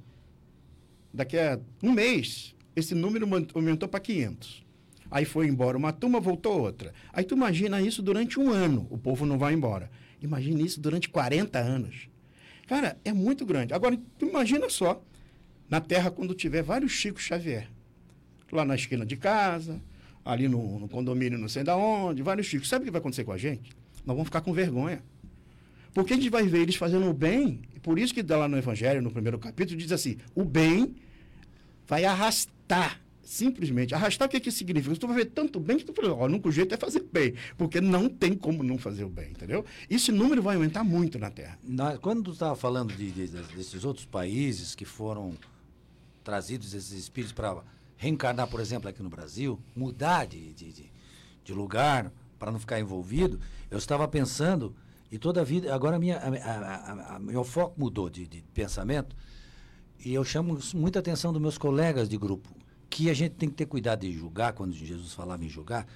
[1.14, 4.64] daqui a um mês, esse número aumentou para 500.
[5.12, 6.94] Aí foi embora uma turma, voltou outra.
[7.12, 9.90] Aí tu imagina isso durante um ano, o povo não vai embora.
[10.22, 12.08] Imagina isso durante 40 anos.
[12.66, 13.74] Cara, é muito grande.
[13.74, 15.04] Agora, tu imagina só,
[15.68, 17.68] na Terra, quando tiver vários Chico Xavier.
[18.50, 19.82] Lá na esquina de casa,
[20.24, 22.68] ali no, no condomínio não sei da onde, vários Chicos.
[22.68, 23.70] Sabe o que vai acontecer com a gente?
[24.06, 25.02] Nós vamos ficar com vergonha.
[25.92, 29.02] Porque a gente vai ver eles fazendo o bem, por isso que lá no Evangelho,
[29.02, 30.94] no primeiro capítulo, diz assim: o bem
[31.86, 33.01] vai arrastar.
[33.22, 33.94] Simplesmente.
[33.94, 34.96] Arrastar o que, que significa?
[34.96, 37.34] Tu vai ver tanto bem que tu fala, ó, o único jeito é fazer bem.
[37.56, 39.64] Porque não tem como não fazer o bem, entendeu?
[39.88, 41.58] Esse número vai aumentar muito na Terra.
[41.62, 45.34] Na- quando tu estava falando de, de- desses outros países que foram
[46.24, 47.62] trazidos esses espíritos para
[47.96, 53.38] reencarnar, por exemplo, aqui no Brasil, mudar de, de, de- lugar para não ficar envolvido,
[53.70, 54.74] eu estava pensando,
[55.10, 59.14] e toda a vida, agora minha, a- a- a- meu foco mudou de, de pensamento,
[60.04, 62.48] e eu chamo muita atenção dos meus colegas de grupo,
[62.92, 65.86] que a gente tem que ter cuidado de julgar, quando Jesus falava em julgar,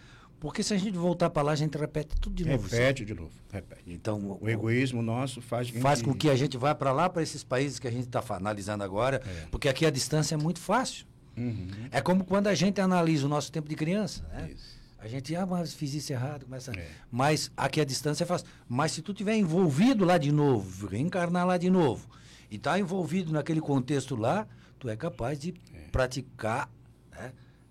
[0.41, 2.67] porque se a gente voltar para lá, a gente repete tudo de novo.
[2.67, 3.33] repete de novo.
[3.53, 3.83] Repete.
[3.87, 7.45] Então, O egoísmo nosso faz, faz com que a gente vá para lá, para esses
[7.45, 11.07] países que a gente está analisando agora, porque aqui a distância é muito fácil.
[11.37, 11.69] Uhum.
[11.91, 14.51] É como quando a gente analisa o nosso tempo de criança, né?
[14.55, 14.77] Isso.
[14.99, 16.73] A gente, ah, mas fiz isso errado, começa.
[16.73, 16.89] É.
[17.11, 18.47] Mas aqui a distância é fácil.
[18.67, 22.09] Mas se tu tiver envolvido lá de novo, reencarnar lá de novo,
[22.51, 25.55] e tá envolvido naquele contexto lá, tu é capaz de
[25.93, 26.76] praticar né,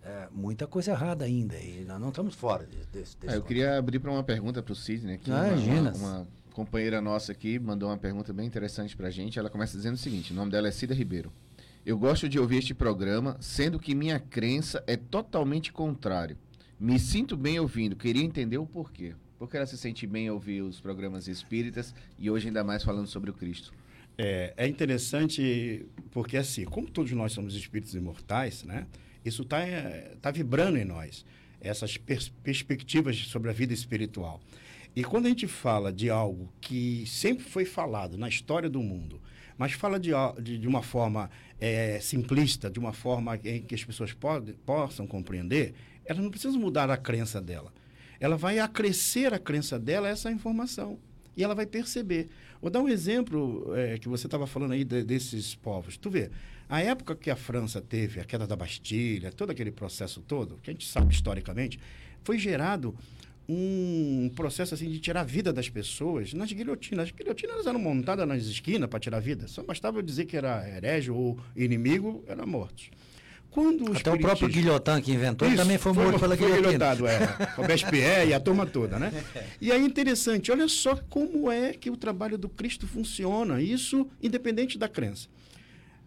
[0.06, 1.58] é, muita coisa errada ainda.
[1.58, 4.62] E nós não estamos fora de- desse, desse Ah, eu queria abrir para uma pergunta
[4.62, 5.32] para o Sidney aqui.
[5.32, 5.94] Ah, uma, imagina.
[5.96, 9.38] uma, uma companheira nossa aqui mandou uma pergunta bem interessante para a gente.
[9.40, 11.32] Ela começa dizendo o seguinte: o nome dela é Cida Ribeiro.
[11.86, 16.36] Eu gosto de ouvir este programa, sendo que minha crença é totalmente contrário.
[16.80, 19.14] Me sinto bem ouvindo, queria entender o porquê.
[19.38, 23.06] Por que ela se sente bem ouvir os programas espíritas e hoje ainda mais falando
[23.08, 23.72] sobre o Cristo?
[24.18, 28.88] É, é interessante porque, assim, como todos nós somos espíritos imortais, né?
[29.26, 29.58] Isso está
[30.22, 31.26] tá vibrando em nós,
[31.60, 34.40] essas pers- perspectivas sobre a vida espiritual.
[34.96, 39.20] E quando a gente fala de algo que sempre foi falado na história do mundo,
[39.58, 40.12] mas fala de,
[40.42, 45.08] de, de uma forma é, simplista, de uma forma em que as pessoas pode, possam
[45.08, 45.74] compreender,
[46.06, 47.74] ela não precisa mudar a crença dela.
[48.20, 50.98] Ela vai acrescer a crença dela essa informação.
[51.36, 52.30] E ela vai perceber.
[52.62, 55.98] Vou dar um exemplo é, que você estava falando aí de- desses povos.
[55.98, 56.32] Tu vê,
[56.70, 60.70] a época que a França teve a queda da Bastilha, todo aquele processo todo, que
[60.70, 61.80] a gente sabe historicamente,
[62.24, 62.96] foi gerado
[63.48, 67.06] um processo assim de tirar a vida das pessoas nas guilhotinas.
[67.06, 69.48] As guilhotinas eram montadas nas esquinas para tirar a vida.
[69.48, 72.90] Só bastava dizer que era herege ou inimigo, eram mortos.
[73.52, 76.72] Quando o Até o próprio Guilhotin que inventou isso, também foi morto pela foi guilhotina.
[76.72, 77.20] guilhotado, é.
[77.56, 79.14] Robespierre e a turma toda, né?
[79.62, 84.78] E aí, interessante, olha só como é que o trabalho do Cristo funciona, isso independente
[84.78, 85.30] da crença.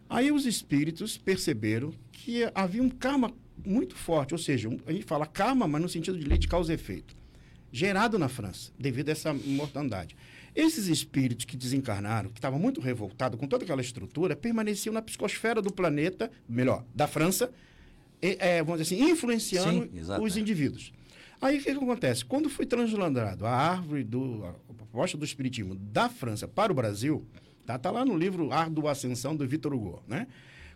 [0.08, 3.32] Aí os espíritos perceberam que havia um karma
[3.64, 6.72] muito forte, ou seja, a gente fala karma, mas no sentido de lei de causa
[6.72, 7.14] e efeito,
[7.70, 10.16] gerado na França, devido a essa mortandade.
[10.54, 15.60] Esses espíritos que desencarnaram, que estavam muito revoltados com toda aquela estrutura, permaneciam na psicosfera
[15.60, 17.50] do planeta, melhor, da França,
[18.20, 20.92] e, é, vamos dizer assim, influenciando Sim, os indivíduos.
[21.40, 22.24] Aí o que, que acontece?
[22.24, 27.24] Quando foi translandado a árvore do a proposta do espiritismo da França para o Brasil,
[27.68, 30.26] tá, tá lá no livro Árduo Ascensão do Vitor Hugo, né?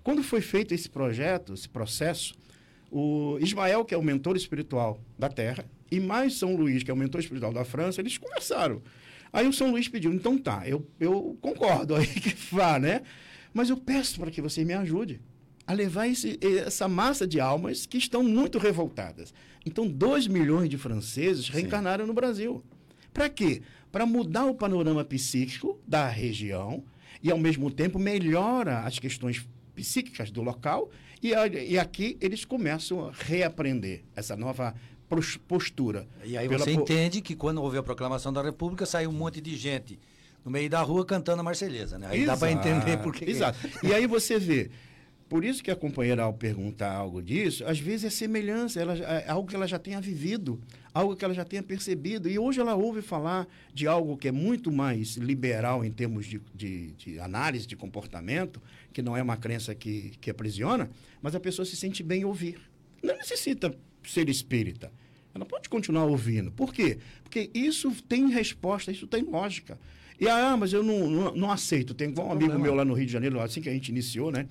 [0.02, 2.34] Quando foi feito esse projeto, esse processo,
[2.90, 6.94] o Ismael, que é o mentor espiritual da Terra, e mais São Luís, que é
[6.94, 8.82] o mentor espiritual da França, eles conversaram.
[9.32, 13.00] Aí o São Luís pediu, então tá, eu, eu concordo aí que vá, né?
[13.54, 15.18] Mas eu peço para que você me ajude
[15.66, 19.32] a levar esse, essa massa de almas que estão muito revoltadas.
[19.64, 22.62] Então, 2 milhões de franceses reencarnaram no Brasil.
[23.14, 23.62] Para quê?
[23.92, 26.82] Para mudar o panorama psíquico da região
[27.22, 30.90] e, ao mesmo tempo, melhora as questões psíquicas do local
[31.22, 31.28] e,
[31.68, 34.74] e aqui eles começam a reaprender essa nova
[35.46, 36.08] postura.
[36.24, 39.40] E aí você po- entende que quando houve a proclamação da República, saiu um monte
[39.40, 39.98] de gente
[40.44, 42.08] no meio da rua cantando a Marselhesa, né?
[42.10, 43.24] Aí dá para Exato, entender por que.
[43.30, 43.58] Exato.
[43.82, 44.70] E aí você vê.
[45.32, 49.30] Por isso que a companheira, ao perguntar algo disso, às vezes é semelhança, ela, é
[49.30, 50.60] algo que ela já tenha vivido,
[50.92, 52.28] algo que ela já tenha percebido.
[52.28, 56.38] E hoje ela ouve falar de algo que é muito mais liberal em termos de,
[56.54, 58.60] de, de análise de comportamento,
[58.92, 60.90] que não é uma crença que, que aprisiona,
[61.22, 62.60] mas a pessoa se sente bem em ouvir.
[63.02, 64.92] Não necessita ser espírita.
[65.34, 66.52] Ela pode continuar ouvindo.
[66.52, 66.98] Por quê?
[67.22, 69.80] Porque isso tem resposta, isso tem lógica.
[70.20, 71.94] E ah, mas eu não, não, não aceito.
[71.94, 74.30] Tem igual um amigo meu lá no Rio de Janeiro, assim que a gente iniciou,
[74.30, 74.46] né?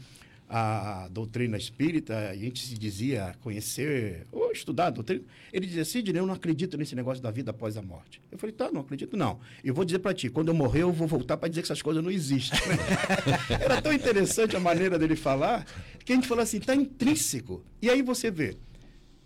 [0.53, 5.23] A doutrina espírita, a gente se dizia conhecer ou estudar a doutrina.
[5.53, 8.21] Ele dizia, Sidney, eu não acredito nesse negócio da vida após a morte.
[8.29, 9.39] Eu falei, tá, não acredito não.
[9.63, 11.81] Eu vou dizer para ti, quando eu morrer, eu vou voltar para dizer que essas
[11.81, 12.59] coisas não existem.
[13.49, 15.65] Era tão interessante a maneira dele falar,
[16.03, 17.63] que a gente falou assim, tá intrínseco.
[17.81, 18.57] E aí você vê,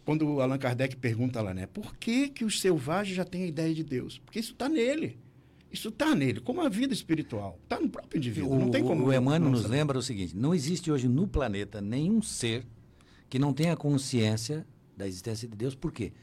[0.06, 1.66] quando o Allan Kardec pergunta lá, né?
[1.66, 4.20] Por que, que os selvagens já têm a ideia de Deus?
[4.20, 5.18] Porque isso está nele.
[5.76, 7.60] Isso está nele, como a vida espiritual.
[7.64, 8.52] Está no próprio indivíduo.
[8.54, 9.06] O, não tem como.
[9.06, 9.76] o Emmanuel não nos saber.
[9.78, 12.66] lembra o seguinte: não existe hoje no planeta nenhum ser
[13.30, 15.76] que não tenha consciência da existência de Deus.
[15.76, 16.14] Por quê?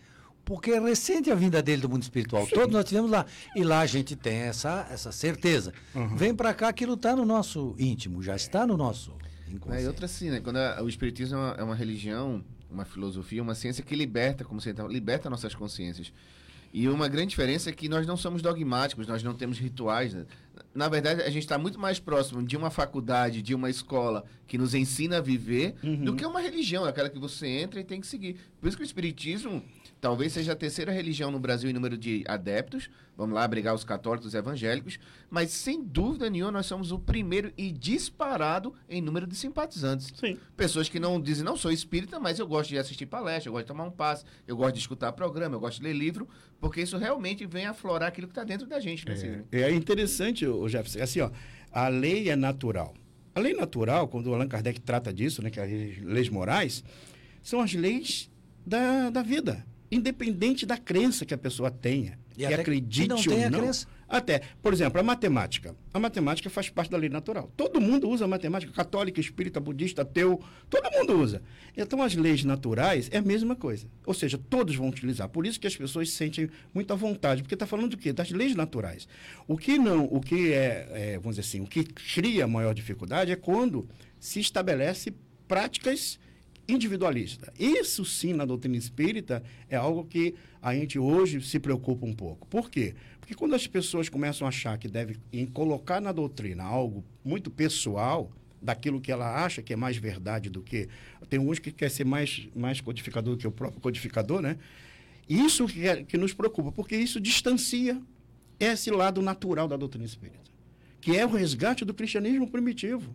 [0.44, 2.46] Porque é recente a vinda dele do mundo espiritual.
[2.48, 3.24] Todos nós tivemos lá.
[3.54, 5.72] E lá a gente tem essa, essa certeza.
[6.16, 9.12] Vem para cá, aquilo está no nosso íntimo, já está no nosso
[9.46, 9.84] É, inconsciente.
[9.84, 10.40] e outra assim, né?
[10.40, 14.44] Quando a- o espiritismo é uma, é uma religião, uma filosofia, uma ciência que liberta,
[14.44, 16.12] como você estava, liberta nossas consciências.
[16.72, 20.14] E uma grande diferença é que nós não somos dogmáticos, nós não temos rituais.
[20.14, 20.24] né?
[20.74, 24.56] Na verdade, a gente está muito mais próximo de uma faculdade, de uma escola que
[24.56, 28.06] nos ensina a viver, do que uma religião, aquela que você entra e tem que
[28.06, 28.36] seguir.
[28.58, 29.62] Por isso que o espiritismo
[30.02, 32.90] talvez seja a terceira religião no Brasil em número de adeptos.
[33.16, 34.98] Vamos lá brigar os católicos e evangélicos,
[35.30, 40.12] mas sem dúvida nenhuma nós somos o primeiro e disparado em número de simpatizantes.
[40.18, 40.36] Sim.
[40.56, 43.64] Pessoas que não dizem, não sou espírita, mas eu gosto de assistir palestra, eu gosto
[43.64, 46.28] de tomar um passe, eu gosto de escutar programa, eu gosto de ler livro,
[46.60, 49.44] porque isso realmente vem aflorar aquilo que está dentro da gente, né?
[49.52, 51.30] É, é interessante, o Jefferson, assim, ó,
[51.70, 52.92] a lei é natural.
[53.36, 56.82] A lei natural, quando o Allan Kardec trata disso, né, que é as leis morais,
[57.40, 58.28] são as leis
[58.66, 63.08] da, da vida, independente da crença que a pessoa tenha, E que até que acredite
[63.08, 63.60] não ou não.
[63.60, 63.86] crença.
[64.08, 65.74] Até, por exemplo, a matemática.
[65.92, 67.50] A matemática faz parte da lei natural.
[67.56, 71.42] Todo mundo usa matemática, católico, espírita, budista, ateu, todo mundo usa.
[71.76, 73.86] Então, as leis naturais é a mesma coisa.
[74.04, 75.28] Ou seja, todos vão utilizar.
[75.28, 78.12] Por isso que as pessoas se sentem muito à vontade, porque está falando do quê?
[78.12, 79.06] Das leis naturais.
[79.46, 83.32] O que não, o que é, é, vamos dizer assim, o que cria maior dificuldade
[83.32, 83.88] é quando
[84.20, 85.14] se estabelece
[85.48, 86.18] práticas
[86.72, 87.52] individualista.
[87.58, 92.46] Isso sim, na doutrina espírita, é algo que a gente hoje se preocupa um pouco.
[92.48, 92.94] Por quê?
[93.20, 97.50] Porque quando as pessoas começam a achar que deve em colocar na doutrina algo muito
[97.50, 98.30] pessoal,
[98.62, 100.88] daquilo que ela acha que é mais verdade do que.
[101.28, 104.56] Tem uns que quer ser mais, mais codificador do que o próprio codificador, né?
[105.28, 108.00] Isso que, é- que nos preocupa, porque isso distancia
[108.60, 110.38] esse lado natural da doutrina espírita,
[111.00, 113.12] que é o resgate do cristianismo primitivo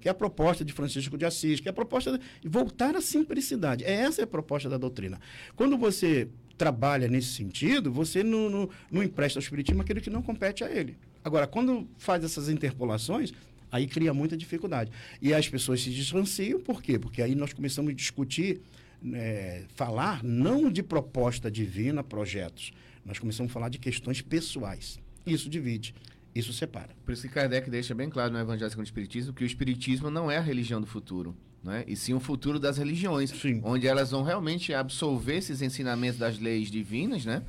[0.00, 3.00] que é a proposta de Francisco de Assis, que é a proposta de voltar à
[3.00, 3.84] simplicidade.
[3.84, 5.20] É Essa é a proposta da doutrina.
[5.54, 10.22] Quando você trabalha nesse sentido, você não, não, não empresta ao Espiritismo aquilo que não
[10.22, 10.96] compete a ele.
[11.24, 13.32] Agora, quando faz essas interpolações,
[13.70, 14.90] aí cria muita dificuldade.
[15.20, 16.98] E as pessoas se distanciam, por quê?
[16.98, 18.60] Porque aí nós começamos a discutir,
[19.02, 22.72] né, falar não de proposta divina, projetos.
[23.04, 24.98] Nós começamos a falar de questões pessoais.
[25.26, 25.94] Isso divide,
[26.34, 26.90] isso separa.
[27.04, 30.10] Por isso que Kardec deixa bem claro no Evangelho segundo o Espiritismo que o Espiritismo
[30.10, 31.84] não é a religião do futuro, né?
[31.86, 33.60] e sim o futuro das religiões, Sim.
[33.64, 37.42] onde elas vão realmente absorver esses ensinamentos das leis divinas né?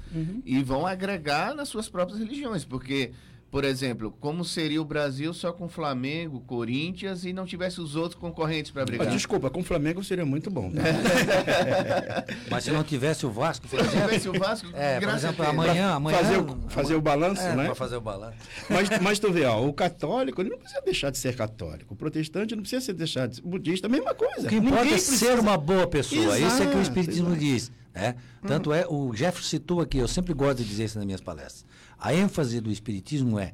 [0.46, 2.66] e vão agregar nas suas próprias religiões.
[2.66, 3.12] Porque,
[3.52, 8.16] por exemplo, como seria o Brasil só com Flamengo, Corinthians e não tivesse os outros
[8.20, 9.08] concorrentes para Ah, brigar?
[9.10, 10.72] desculpa, com o Flamengo seria muito bom.
[10.72, 10.82] tá?
[12.50, 14.08] Mas se não tivesse o Vasco, por Se exemplo.
[14.08, 16.18] tivesse o Vasco, É, por exemplo, amanhã, amanhã.
[16.18, 17.66] fazer o- fazer o balanço, é, né?
[17.66, 18.38] Para fazer o balanço.
[18.70, 21.94] Mas, mas tu vê, ó, o católico ele não precisa deixar de ser católico.
[21.94, 24.46] O protestante não precisa ser deixar de ser budista, a mesma coisa.
[24.46, 26.38] O que importa é ser uma boa pessoa.
[26.40, 27.42] Isso é que o Exato, Espiritismo exato.
[27.42, 27.72] diz.
[27.94, 28.16] É?
[28.48, 31.66] Tanto é, o Jefferson citou aqui, eu sempre gosto de dizer isso nas minhas palestras.
[32.00, 33.54] A ênfase do Espiritismo é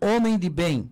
[0.00, 0.88] homem de bem,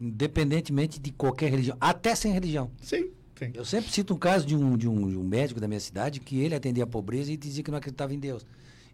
[0.00, 2.70] independentemente de qualquer religião, até sem religião.
[2.82, 3.50] Sim, sim.
[3.54, 6.20] Eu sempre cito um caso de um, de um, de um médico da minha cidade
[6.20, 8.44] que ele atendia a pobreza e dizia que não acreditava em Deus.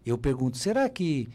[0.05, 1.27] Eu pergunto, será que.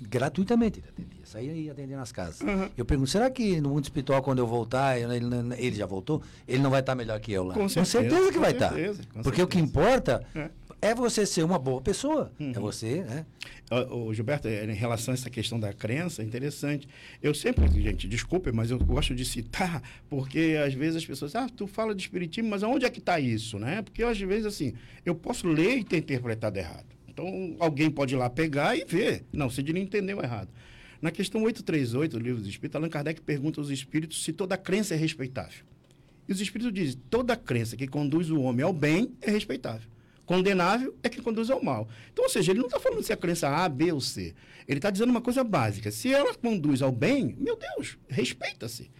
[0.00, 2.40] Gratuitamente ele atendia, saía e atendia nas casas.
[2.76, 5.14] Eu pergunto, será que no mundo espiritual, quando eu voltar, ele,
[5.56, 7.54] ele- já voltou, ele não vai estar melhor que eu lá?
[7.54, 8.70] Com certeza, que com vai estar.
[8.74, 9.78] certeza, com Porque o que certeza.
[9.78, 10.50] importa É.
[10.90, 10.94] é.
[10.94, 12.32] você ser uma boa pessoa.
[12.38, 13.26] É você, né?
[13.70, 16.88] Ô, ô, Gilberto, eh, em relação a essa questão da crença, é interessante.
[17.22, 21.48] Eu sempre, gente, desculpe, mas eu gosto de citar, porque às vezes as pessoas, ah,
[21.48, 23.82] tu fala de espiritismo, mas aonde é que está isso, né?
[23.82, 24.74] Porque às vezes, assim,
[25.04, 26.86] eu posso ler e ter interpretado errado.
[27.08, 29.24] Então, alguém pode ir lá pegar e ver.
[29.32, 30.48] Não, Sidney entendeu errado.
[31.00, 34.94] Na questão 838 do livro dos Espíritos, Allan Kardec pergunta aos espíritos se toda crença
[34.94, 35.64] é respeitável.
[36.28, 39.93] E os espíritos dizem: toda crença que conduz o homem ao bem é respeitável.
[40.26, 41.88] Condenável é que conduz ao mal.
[42.12, 44.34] Então, ou seja, ele não está falando se a crença A, B ou C.
[44.66, 45.90] Ele está dizendo uma coisa básica.
[45.90, 48.90] Se ela conduz ao bem, meu Deus, respeita-se.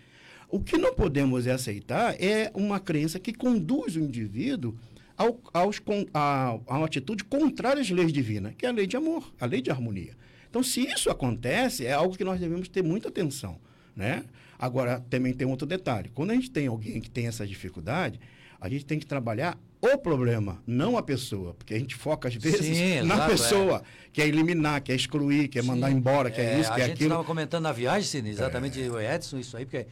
[0.49, 4.77] O que não podemos aceitar é uma crença que conduz o indivíduo
[5.17, 5.81] ao, aos,
[6.13, 9.47] a, a uma atitude contrária às leis divinas, que é a lei de amor, a
[9.47, 10.17] lei de harmonia.
[10.49, 13.59] Então, se isso acontece, é algo que nós devemos ter muita atenção.
[13.97, 14.25] Né?
[14.59, 16.11] Agora, também tem outro detalhe.
[16.15, 18.21] Quando a gente tem alguém que tem essa dificuldade,
[18.61, 19.59] a gente tem que trabalhar
[19.93, 21.55] o problema, não a pessoa.
[21.55, 23.83] Porque a gente foca, às vezes, Sim, na exato, pessoa.
[24.13, 27.09] Quer eliminar, quer excluir, quer mandar embora, quer isso, a quer gente aquilo.
[27.11, 29.87] estava comentando na viagem, Sidney, exatamente o Edson, isso aí, porque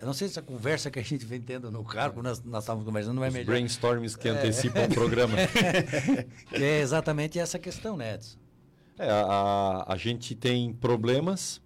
[0.00, 2.42] eu não sei se essa conversa que a gente vem tendo no carro, quando nós,
[2.44, 3.46] nós estávamos conversando, não é Os melhor.
[3.46, 5.36] brainstorms que antecipam o programa.
[6.52, 8.36] É exatamente essa questão, né, Edson?
[8.98, 9.22] É, a,
[9.86, 11.60] a, a gente tem problemas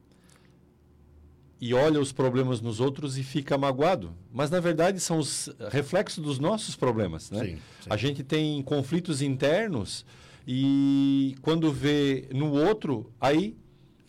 [1.63, 4.13] e olha os problemas nos outros e fica magoado.
[4.33, 7.31] Mas, na verdade, são os reflexos dos nossos problemas.
[7.31, 7.39] Né?
[7.45, 7.89] Sim, sim.
[7.89, 10.05] A gente tem conflitos internos
[10.45, 13.57] e quando vê no outro, aí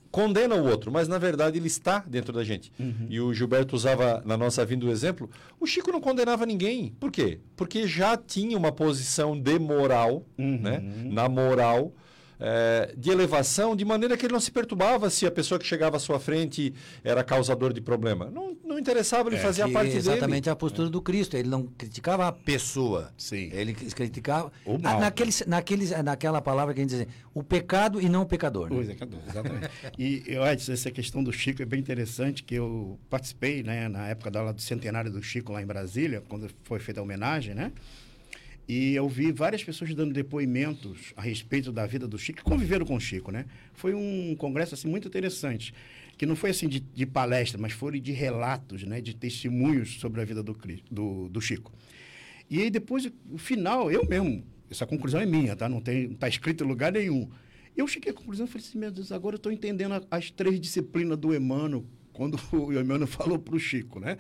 [0.10, 2.72] condena o outro, mas na verdade ele está dentro da gente.
[3.08, 5.30] E o Gilberto usava na nossa vinda o exemplo,
[5.60, 6.96] o Chico não condenava ninguém.
[7.00, 7.40] Por quê?
[7.56, 10.82] Porque já tinha uma posição de moral, né?
[11.06, 11.94] na moral,
[12.40, 15.98] eh, de elevação, de maneira que ele não se perturbava se a pessoa que chegava
[15.98, 16.74] à sua frente
[17.04, 18.30] era causador de problema.
[18.32, 20.00] Não, não interessava, ele fazia Que parte dele.
[20.00, 21.36] exatamente a postura do Cristo.
[21.38, 23.12] Ele não criticava a pessoa.
[23.18, 23.50] Sim.
[23.54, 25.00] Ele criticava O mal.
[25.00, 28.70] naquele, naquele, naquela palavra que a gente diz assim, o pecado e não o pecador.
[28.70, 28.92] né?
[28.92, 29.18] É, cadê?
[29.30, 29.70] exatamente.
[29.98, 34.08] e, eu, Edson, essa questão do Chico é bem interessante, que eu participei, né, na
[34.08, 37.54] época da aula do centenário do Chico lá em Brasília, quando foi feita a homenagem,
[37.56, 37.72] né?
[38.68, 42.86] E eu vi várias pessoas dando depoimentos a respeito da vida do Chico, que conviveram
[42.86, 43.46] com o Chico, né?
[43.74, 45.74] Foi um congresso, assim, muito interessante,
[46.18, 49.02] que não foi, assim, de, de palestra, mas foi de relatos, né?
[49.02, 50.58] De testemunhos sobre a vida do,
[50.90, 51.74] do, do Chico.
[52.50, 55.68] E aí depois, o final, eu mesmo, essa conclusão é minha, tá?
[55.68, 57.30] Não tem, não tá escrito em lugar nenhum.
[57.76, 61.18] Eu cheguei à conclusão falei assim, meu Deus, agora eu estou entendendo as três disciplinas
[61.18, 61.84] do Emmanuel,
[62.14, 64.18] quando o Emmanuel falou para o Chico, né?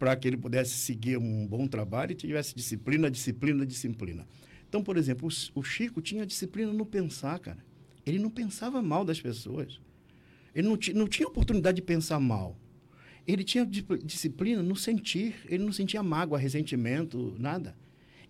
[0.00, 4.26] Para que ele pudesse seguir um bom trabalho e tivesse disciplina, disciplina, disciplina.
[4.66, 7.58] Então, por exemplo, o, Chico tinha disciplina no pensar, cara.
[8.06, 9.78] Ele não pensava mal das pessoas.
[10.54, 12.56] Ele não, não tinha oportunidade de pensar mal.
[13.26, 15.34] Ele tinha di- disciplina no sentir.
[15.46, 17.76] Ele não sentia mágoa, ressentimento, nada.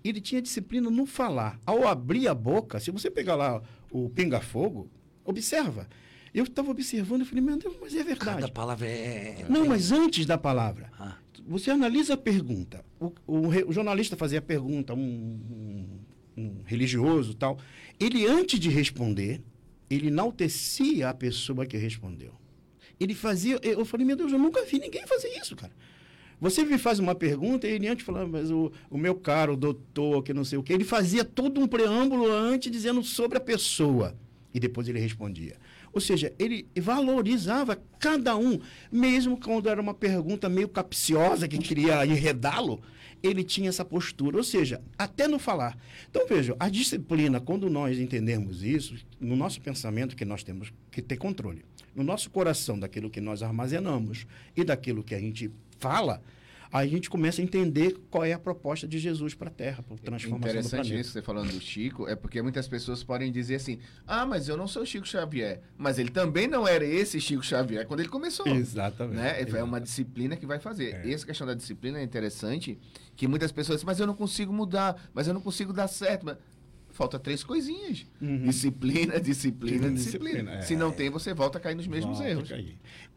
[0.03, 1.61] Ele tinha disciplina no falar.
[1.65, 3.63] Ao abrir a boca, se você pegar lá
[3.93, 4.91] o pinga-fogo,
[5.25, 5.89] observa.
[6.35, 8.41] Eu estava observando e falei, meu Deus, mas é verdade.
[8.41, 9.47] Cada palavra é...
[9.49, 10.91] Não, mas antes da palavra.
[10.99, 11.17] Ah.
[11.47, 12.85] Você analisa a pergunta.
[12.99, 16.01] O, o o jornalista fazia a pergunta, um, um-
[16.37, 17.59] um religioso tal.
[17.99, 19.43] Ele, antes de responder,
[19.89, 22.33] ele enaltecia a pessoa que respondeu.
[22.99, 23.59] Ele fazia.
[23.63, 25.73] Eu falei, meu Deus, eu nunca vi ninguém fazer isso, cara.
[26.41, 30.23] Você me faz uma pergunta e ele antes falava, mas o, o meu caro doutor,
[30.23, 34.17] que não sei o quê, ele fazia todo um preâmbulo antes dizendo sobre a pessoa.
[34.55, 35.57] E depois ele respondia.
[35.93, 38.61] Ou seja, ele valorizava cada um,
[38.91, 42.81] mesmo quando era uma pergunta meio capciosa que queria enredá-lo,
[43.23, 44.37] ele tinha essa postura.
[44.37, 45.77] Ou seja, até no falar.
[46.09, 51.03] Então, vejam, a disciplina, quando nós entendemos isso, no nosso pensamento que nós temos que
[51.03, 51.65] ter controle,
[51.95, 54.27] no nosso coração daquilo que nós armazenamos
[54.57, 56.23] e daquilo que a gente fala,
[56.73, 59.97] a gente começa a entender qual é a proposta de Jesus para a Terra, para
[59.97, 61.01] a transformação do Interessante planeta.
[61.01, 64.49] isso que você falando do Chico, é porque muitas pessoas podem dizer assim: ah, mas
[64.49, 65.61] eu não sou Chico Xavier.
[65.77, 68.47] Mas ele também não era esse Chico Xavier quando ele começou.
[68.47, 69.17] Exatamente.
[69.17, 69.43] Né?
[69.59, 70.95] É uma disciplina que vai fazer.
[71.05, 71.13] É.
[71.13, 72.79] Essa questão da disciplina é interessante,
[73.17, 76.25] que muitas pessoas dizem, mas eu não consigo mudar, mas eu não consigo dar certo.
[76.25, 76.37] Mas...
[77.01, 78.07] Falta três coisinhas.
[78.21, 78.43] Uhum.
[78.43, 80.53] Disciplina, disciplina, Disciplina, disciplina.
[80.57, 80.61] é.
[80.61, 82.53] Se não tem, você volta a cair nos mesmos Volta erros.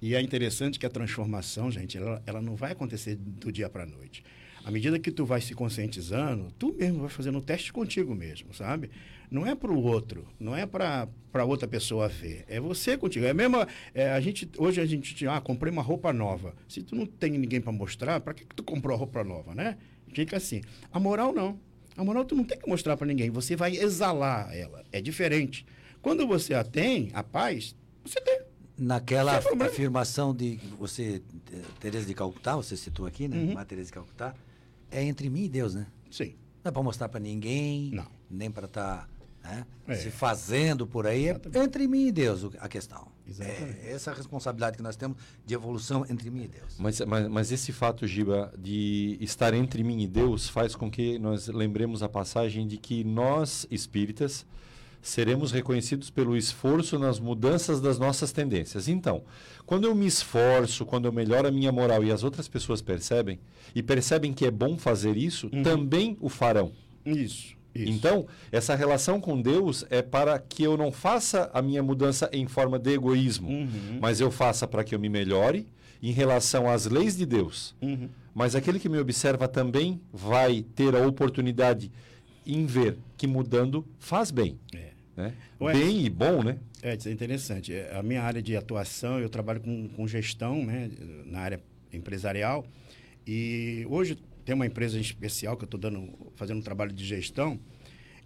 [0.01, 3.84] E é interessante que a transformação, gente, ela, ela não vai acontecer do dia para
[3.84, 4.23] a noite.
[4.63, 8.53] À medida que tu vai se conscientizando, tu mesmo vai fazendo um teste contigo mesmo,
[8.53, 8.89] sabe?
[9.29, 11.09] Não é para o outro, não é para
[11.45, 12.45] outra pessoa ver.
[12.47, 13.25] É você contigo.
[13.25, 13.57] É mesmo.
[13.93, 15.27] É, a gente, hoje a gente.
[15.27, 16.55] Ah, comprei uma roupa nova.
[16.69, 19.53] Se tu não tem ninguém para mostrar, para que, que tu comprou a roupa nova,
[19.53, 19.77] né?
[20.13, 20.61] Fica assim.
[20.89, 21.59] A moral não.
[21.95, 23.29] A moral tu não tem que mostrar para ninguém.
[23.29, 24.83] Você vai exalar ela.
[24.91, 25.65] É diferente.
[26.01, 28.41] Quando você a tem, a paz, você tem.
[28.77, 31.21] Naquela afirmação de você,
[31.79, 33.37] Tereza de Calcutá, você citou aqui, né?
[33.37, 33.83] Uhum.
[33.85, 34.33] De Calcutá,
[34.91, 35.85] é entre mim e Deus, né?
[36.09, 36.35] Sim.
[36.63, 38.07] Não é para mostrar para ninguém, Não.
[38.29, 39.07] nem para estar
[39.43, 39.95] né, É.
[39.95, 41.27] se fazendo por aí.
[41.27, 41.59] É Exatamente.
[41.59, 43.07] entre mim e Deus a questão.
[43.28, 43.80] Exatamente.
[43.86, 46.76] É essa responsabilidade que nós temos de evolução entre mim e Deus.
[46.78, 51.17] Mas, mas, mas esse fato, Giba, de estar entre mim e Deus faz com que
[51.19, 54.45] nós lembremos a passagem de que nós, espíritas,
[55.01, 58.88] seremos reconhecidos pelo esforço nas mudanças das nossas tendências.
[58.88, 59.24] Então,
[59.65, 63.39] quando eu me esforço, quando eu melhoro a minha moral e as outras pessoas percebem,
[63.76, 66.71] e percebem que é bom fazer isso, também o farão.
[67.05, 67.55] Isso.
[67.76, 67.91] Isso.
[67.91, 72.47] Então, essa relação com Deus é para que eu não faça a minha mudança em
[72.47, 73.99] forma de egoísmo, Uhum.
[73.99, 75.67] mas eu faça para que eu me melhore
[76.01, 77.76] em relação às leis de Deus.
[77.82, 78.09] Uhum.
[78.36, 81.91] Mas aquele que me observa também vai ter a oportunidade
[82.45, 84.59] em ver que mudando faz bem.
[84.76, 84.91] É.
[85.15, 85.34] Né?
[85.61, 85.74] Ué.
[85.74, 86.57] Bem e bom, né?
[86.82, 87.74] É, isso é interessante.
[87.74, 90.89] É, A minha área de atuação, eu trabalho com, com gestão, né,
[91.26, 91.61] na área
[91.93, 92.65] empresarial.
[93.26, 97.05] E hoje tem uma empresa em especial que eu estou dando, fazendo um trabalho de
[97.05, 97.59] gestão.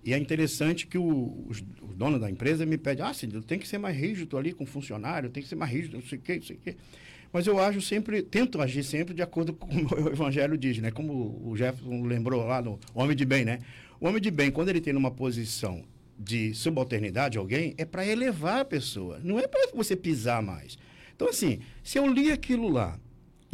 [0.03, 3.59] E é interessante que o, os, o dono da empresa me pede, ah, Cid, tem
[3.59, 6.17] que ser mais rígido ali com o funcionário, tem que ser mais rígido, não sei
[6.17, 6.75] o quê, não sei o quê.
[7.31, 10.91] Mas eu ajo sempre, tento agir sempre de acordo com o evangelho diz, né?
[10.91, 13.59] Como o Jefferson lembrou lá no Homem de Bem, né?
[13.99, 15.83] O homem de bem, quando ele tem numa posição
[16.17, 20.77] de subalternidade alguém, é para elevar a pessoa, não é para você pisar mais.
[21.15, 22.99] Então, assim, se eu li aquilo lá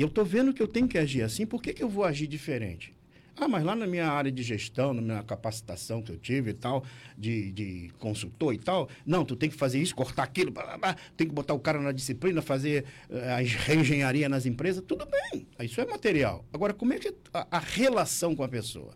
[0.01, 2.27] eu estou vendo que eu tenho que agir assim, por que, que eu vou agir
[2.27, 2.93] diferente?
[3.35, 6.53] Ah, mas lá na minha área de gestão, na minha capacitação que eu tive e
[6.53, 6.83] tal,
[7.17, 10.77] de, de consultor e tal, não, tu tem que fazer isso, cortar aquilo, blá, blá,
[10.77, 15.07] blá, tem que botar o cara na disciplina, fazer eh, a reengenharia nas empresas, tudo
[15.07, 16.45] bem, isso é material.
[16.53, 18.93] Agora, como é que a, a relação com a pessoa?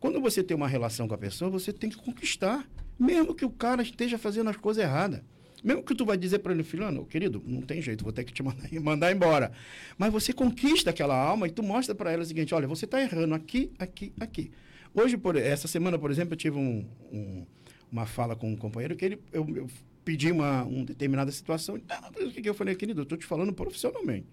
[0.00, 2.68] Quando você tem uma relação com a pessoa, você tem que conquistar,
[2.98, 5.22] mesmo que o cara esteja fazendo as coisas erradas.
[5.62, 8.32] Mesmo que tu vai dizer para ele, filho, querido, não tem jeito, vou ter que
[8.32, 9.52] te mandar, mandar embora.
[9.96, 13.00] Mas você conquista aquela alma e tu mostra para ela o seguinte, olha, você está
[13.00, 14.50] errando aqui, aqui, aqui.
[14.94, 17.46] Hoje, por, essa semana, por exemplo, eu tive um, um-
[17.90, 19.66] uma fala com um companheiro que ele, eu, eu
[20.04, 21.80] pedi uma, uma determinada situação.
[21.88, 23.00] Ah, o que, que eu falei, querido?
[23.00, 24.26] Eu estou te falando profissionalmente.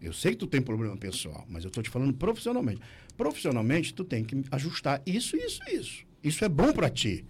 [0.00, 2.80] Eu sei que tu tem problema pessoal, mas eu estou te falando profissionalmente.
[3.16, 6.04] Profissionalmente, tu tem que ajustar isso, isso, isso.
[6.24, 7.24] Isso é bom para ti.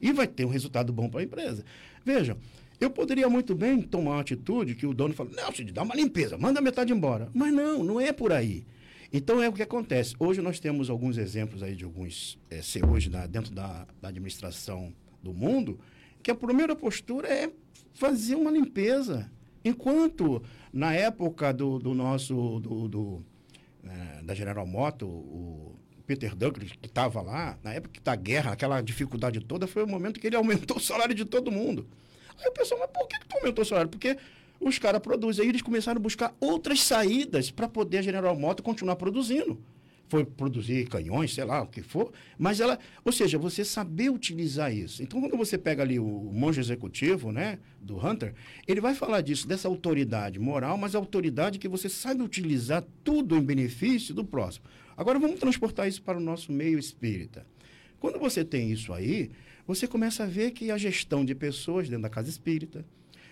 [0.00, 1.64] E vai ter um resultado bom para a empresa.
[2.04, 2.36] Vejam,
[2.80, 5.94] eu poderia muito bem tomar uma atitude que o dono fala, não, Cid, dá uma
[5.94, 7.28] limpeza, manda metade embora.
[7.34, 8.64] Mas não, não é por aí.
[9.12, 10.14] Então é o que acontece.
[10.18, 15.34] Hoje nós temos alguns exemplos aí de alguns eh, CEOs dentro da, da administração do
[15.34, 15.78] mundo,
[16.22, 17.50] que a primeira postura é
[17.92, 19.30] fazer uma limpeza.
[19.64, 20.42] Enquanto
[20.72, 23.24] na época do, do nosso do, do,
[23.84, 25.69] eh, da General Motors, o
[26.10, 30.18] Peter Douglas, que estava lá, na época da guerra, aquela dificuldade toda, foi o momento
[30.18, 31.86] que ele aumentou o salário de todo mundo.
[32.36, 33.88] Aí o pessoal, mas por que, que tu aumentou o salário?
[33.88, 34.16] Porque
[34.58, 35.44] os caras produzem.
[35.44, 39.56] Aí eles começaram a buscar outras saídas para poder a General Motors continuar produzindo.
[40.08, 42.10] Foi produzir canhões, sei lá, o que for.
[42.36, 45.04] Mas ela, ou seja, você saber utilizar isso.
[45.04, 48.34] Então, quando você pega ali o monge executivo, né, do Hunter,
[48.66, 53.40] ele vai falar disso, dessa autoridade moral, mas autoridade que você sabe utilizar tudo em
[53.40, 54.64] benefício do próximo.
[55.00, 57.46] Agora, vamos transportar isso para o nosso meio espírita.
[57.98, 59.30] Quando você tem isso aí,
[59.66, 62.84] você começa a ver que a gestão de pessoas dentro da casa espírita,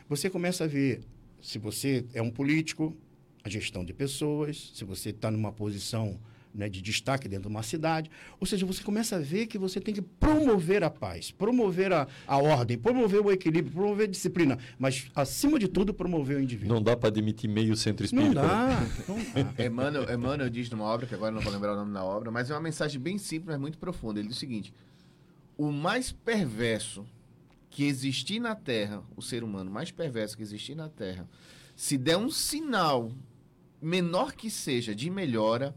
[0.08, 1.02] você começa a ver
[1.42, 2.96] se você é um político,
[3.44, 6.18] a gestão de pessoas, se você está numa posição
[6.59, 8.11] né, de destaque dentro de uma cidade.
[8.40, 12.06] Ou seja, você começa a ver que você tem que promover a paz, promover a,
[12.26, 16.74] a ordem, promover o equilíbrio, promover a disciplina, mas, acima de tudo, promover o indivíduo.
[16.74, 18.42] Não dá para demitir meio centro Não espírita.
[18.42, 18.48] né?
[18.48, 19.54] dá, não dá.
[19.64, 22.50] Emmanuel, Emmanuel diz numa obra, que agora não vou lembrar o nome da obra, mas
[22.50, 24.18] é uma mensagem bem simples, mas muito profunda.
[24.18, 24.74] Ele diz o seguinte:
[25.56, 27.06] o mais perverso
[27.70, 31.28] que existir na Terra, o ser humano mais perverso que existir na Terra,
[31.76, 33.12] se der um sinal
[33.80, 35.74] menor que seja de melhora,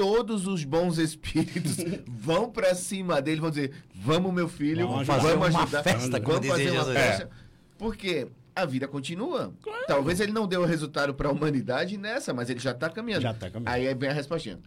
[0.00, 1.76] todos os bons espíritos
[2.08, 6.20] vão para cima dele, vão dizer: "Vamos, meu filho, Vamos vamos, fazer uma ajudar, festa,
[6.20, 7.30] vamos fazer uma Jesus." festa."
[7.76, 9.52] Porque a vida continua.
[9.86, 13.22] Talvez ele não dê o resultado para a humanidade nessa, mas ele já está caminhando.
[13.22, 13.74] Já tá caminhando.
[13.74, 14.58] Aí vem a respostinha.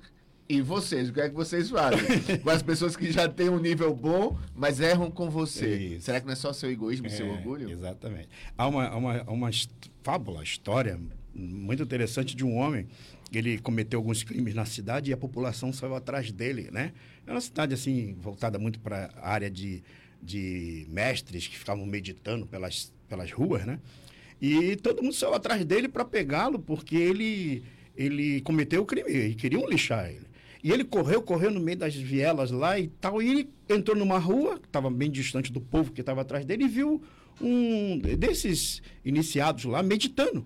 [0.47, 1.99] E vocês, o que é que vocês fazem?
[2.43, 5.75] com as pessoas que já têm um nível bom, mas erram com você.
[5.95, 6.05] Isso.
[6.05, 7.69] Será que não é só seu egoísmo, seu É, orgulho?
[7.69, 8.29] Exatamente.
[8.57, 9.49] Há uma, uma, uma
[10.03, 10.99] fábula, história
[11.33, 12.87] muito interessante de um homem.
[13.31, 16.93] Ele cometeu alguns crimes na cidade e a população saiu atrás dele, né?
[17.25, 19.83] É uma cidade, assim, voltada muito para a área de,
[20.21, 23.79] de mestres que ficavam meditando pelas, pelas ruas, né?
[24.41, 27.63] E todo mundo saiu atrás dele para pegá-lo porque ele,
[27.95, 30.27] ele cometeu o crime e queriam lixar ele.
[30.63, 33.21] E ele correu, correu no meio das vielas lá e tal.
[33.21, 36.65] E ele entrou numa rua, que estava bem distante do povo que estava atrás dele,
[36.65, 37.01] e viu
[37.41, 40.45] um desses iniciados lá meditando.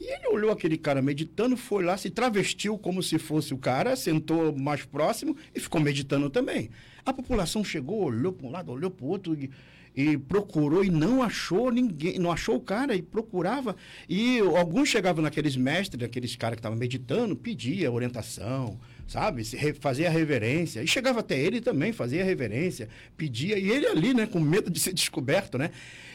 [0.00, 3.94] E ele olhou aquele cara meditando, foi lá, se travestiu como se fosse o cara,
[3.94, 6.70] sentou mais próximo e ficou meditando também.
[7.04, 9.50] A população chegou, olhou para um lado, olhou para o outro e,
[9.94, 13.76] e, procurou e não achou ninguém, não achou o cara e procurava.
[14.08, 19.44] E alguns chegavam naqueles mestres, aqueles caras que estavam meditando, pedia orientação, sabe?
[19.80, 20.82] Fazia reverência.
[20.82, 22.88] E chegava até ele também, fazia reverência,
[23.18, 23.58] pedia.
[23.58, 25.70] E ele ali, né, com medo de ser descoberto, né?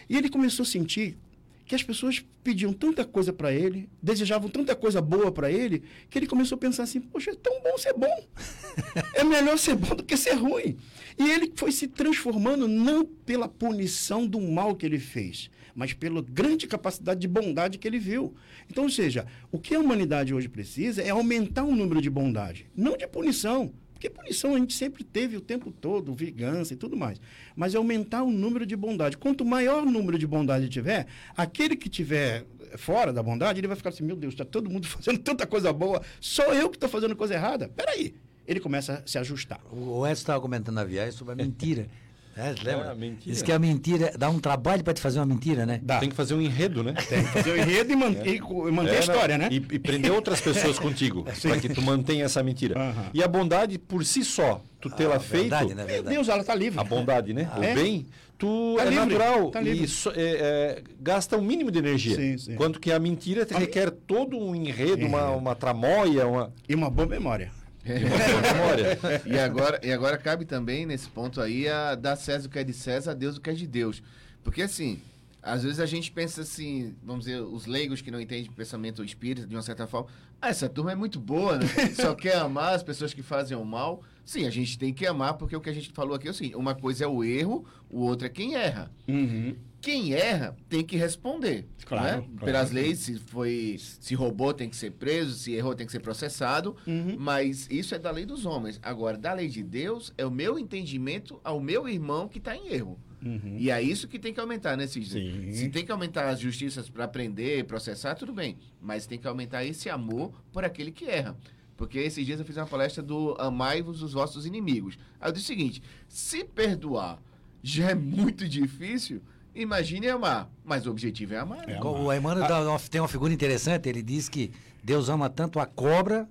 [0.10, 1.18] E ele começou a sentir
[1.66, 6.20] que as pessoas pediam tanta coisa para ele, desejavam tanta coisa boa para ele, que
[6.20, 8.28] ele começou a pensar assim: poxa, é tão bom ser bom.
[9.16, 10.78] é melhor ser bom do que ser ruim.
[11.18, 16.22] E ele foi se transformando não pela punição do mal que ele fez, mas pela
[16.22, 18.36] grande capacidade de bondade que ele viu.
[18.70, 22.70] Então, ou seja, o que a humanidade hoje precisa é aumentar o número de bondade,
[22.76, 23.74] não de punição.
[24.06, 27.20] Porque punição a gente sempre teve o tempo todo, vingança e tudo mais.
[27.56, 29.18] Mas é aumentar o número de bondade.
[29.18, 32.45] Quanto maior o número de bondade tiver, aquele que tiver
[32.78, 35.72] fora da bondade, ele vai ficar assim, meu Deus, está todo mundo fazendo tanta coisa
[35.72, 37.70] boa, só eu que estou fazendo coisa errada.
[37.70, 38.16] Peraí.
[38.47, 39.60] Ele começa a se ajustar.
[39.72, 41.88] O Edson estava comentando na viagem sobre a mentira.
[42.38, 42.92] É, lembra?
[42.92, 43.34] É, mentira.
[43.34, 45.80] Diz que a mentira dá um trabalho para te fazer uma mentira, né?
[45.82, 46.00] Dá.
[46.00, 46.94] Tem que fazer um enredo, né?
[47.08, 48.28] Tem que fazer o enredo e, man é.
[48.28, 49.48] e, e manter é, a história, né?
[49.50, 52.78] E, e, prender outras pessoas contigo, para que tu mantenha essa mentira.
[52.78, 53.06] Uhum.
[53.14, 55.86] E a bondade, por si só, tu tê-la Ah, feito, verdade, né?
[55.86, 56.04] Meu.
[56.04, 56.80] Deus, ela está livre.
[56.80, 57.50] a bondade, né?
[57.58, 57.74] o É.
[57.74, 58.06] bem,
[58.38, 62.16] tu Tá é livre, natural tá e so- é, é, gasta um mínimo de energia.
[62.18, 62.56] Sim, sim.
[62.56, 65.38] Quanto que a mentira te A mi- requer todo um enredo, uma, Enredo.
[65.38, 67.50] uma tramóia, uma, E uma boa memória.
[67.86, 69.00] Boa memória.
[69.26, 72.64] E agora, e agora cabe também, nesse ponto aí, a dar César o que é
[72.64, 74.02] de César, a Deus o que é de Deus.
[74.44, 75.00] Porque assim,
[75.42, 79.46] às vezes a gente pensa assim, vamos dizer, os leigos que não entendem pensamento espírita,
[79.48, 80.10] de uma certa forma,
[80.42, 81.68] ah, essa turma é muito boa, né?
[81.96, 84.02] Só quer amar as pessoas que fazem o mal.
[84.26, 86.34] Sim, a gente tem que amar, porque o que a gente falou aqui é o
[86.34, 88.92] seguinte, uma coisa é o erro, o outro é quem erra.
[89.08, 89.56] Uhum.
[89.86, 91.68] Quem erra tem que responder.
[91.86, 92.12] Claro, né?
[92.24, 92.44] claro.
[92.44, 93.76] Pelas leis, se foi.
[93.78, 96.76] Se roubou, tem que ser preso, se errou, tem que ser processado.
[96.88, 97.16] Uhum.
[97.20, 98.80] Mas isso é da lei dos homens.
[98.82, 102.74] Agora, da lei de Deus, é o meu entendimento ao meu irmão que está em
[102.74, 103.00] erro.
[103.24, 103.58] Uhum.
[103.60, 105.52] E é isso que tem que aumentar, né, Sidney?
[105.52, 105.52] Sim.
[105.54, 108.58] Se tem que aumentar as justiças para prender, processar, tudo bem.
[108.82, 111.38] Mas tem que aumentar esse amor por aquele que erra.
[111.78, 114.98] Porque esses dias eu fiz uma palestra do Amai-vos os vossos inimigos.
[115.22, 117.22] Aí eu disse o seguinte: se perdoar
[117.62, 119.22] já é muito difícil,
[119.56, 120.49] imagine amar.
[120.64, 121.68] Mas o objetivo é amar.
[121.70, 121.82] É.
[121.82, 124.51] O Emmanuel uma- tem uma figura interessante, ele diz que
[124.84, 126.28] Deus ama tanto a cobra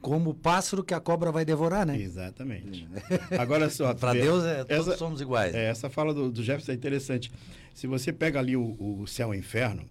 [0.00, 1.98] como o pássaro que a cobra vai devorar, né?
[2.00, 2.86] Exatamente.
[3.38, 3.92] Agora só.
[3.94, 5.54] Para Deus, é, todos essa- somos iguais.
[5.54, 7.30] É, essa fala do, do Jefferson é interessante.
[7.74, 9.84] Se você pega ali o, o céu e o inferno,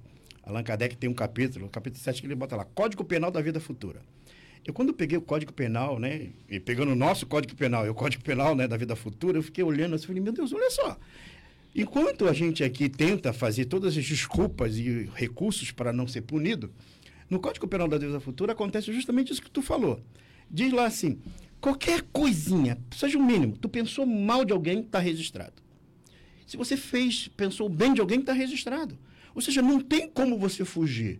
[0.43, 3.41] Allan Kardec tem um capítulo, o capítulo 7, que ele bota lá, Código Penal da
[3.41, 4.01] Vida Futura.
[4.65, 7.93] Eu, quando peguei o Código Penal, né, e pegando o nosso Código Penal e o
[7.93, 10.97] Código Penal né, da Vida Futura, eu fiquei olhando assim, falei, meu Deus, olha só.
[11.75, 16.71] Enquanto a gente aqui tenta fazer todas as desculpas e recursos para não ser punido,
[17.29, 19.99] no Código Penal da Vida Futura acontece justamente isso que tu falou.
[20.49, 21.19] Diz lá assim,
[21.59, 25.61] qualquer coisinha, seja o mínimo, tu pensou mal de alguém, está registrado.
[26.47, 28.97] Se você fez, pensou bem de alguém, está registrado.
[29.33, 31.19] Ou seja, não tem como você fugir.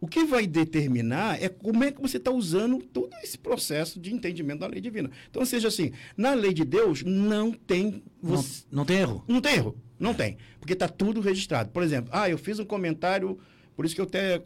[0.00, 4.14] O que vai determinar é como é que você está usando todo esse processo de
[4.14, 5.10] entendimento da lei divina.
[5.28, 8.00] Então, seja assim, na lei de Deus não tem.
[8.22, 9.24] Não, Você, não tem erro.
[9.26, 10.36] não tem erro, não tem.
[10.60, 11.70] Porque está tudo registrado.
[11.70, 13.38] Por exemplo, ah, eu fiz um comentário,
[13.76, 14.40] por isso que eu até,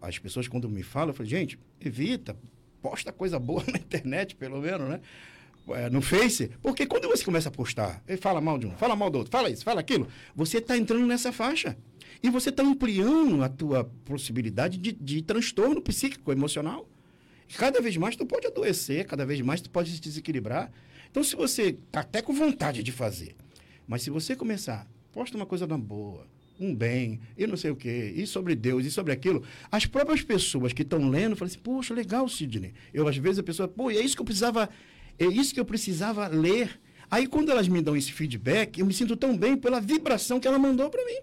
[0.00, 2.36] as pessoas quando me falam, eu falo, gente, evita,
[2.80, 5.00] posta coisa boa na internet, pelo menos, né?
[5.68, 9.08] É, no Face, porque quando você começa a postar, fala mal de um, fala mal
[9.08, 11.76] do outro, fala isso, fala aquilo, você está entrando nessa faixa.
[12.22, 16.88] E você está ampliando a tua possibilidade de, de transtorno psíquico, emocional.
[17.56, 20.70] Cada vez mais tu pode adoecer, cada vez mais tu pode se desequilibrar.
[21.10, 23.34] Então, se você está até com vontade de fazer,
[23.90, 26.24] mas se você começar, posta uma coisa na boa,
[26.60, 30.22] um bem, e não sei o quê, e sobre Deus, e sobre aquilo, as próprias
[30.22, 32.72] pessoas que estão lendo falam assim, poxa, legal, Sidney.
[32.94, 34.70] Eu, às vezes, a pessoa, pô, é isso que eu precisava,
[35.18, 36.80] é isso que eu precisava ler.
[37.10, 40.46] Aí, quando elas me dão esse feedback, eu me sinto tão bem pela vibração que
[40.46, 41.18] ela mandou para mim.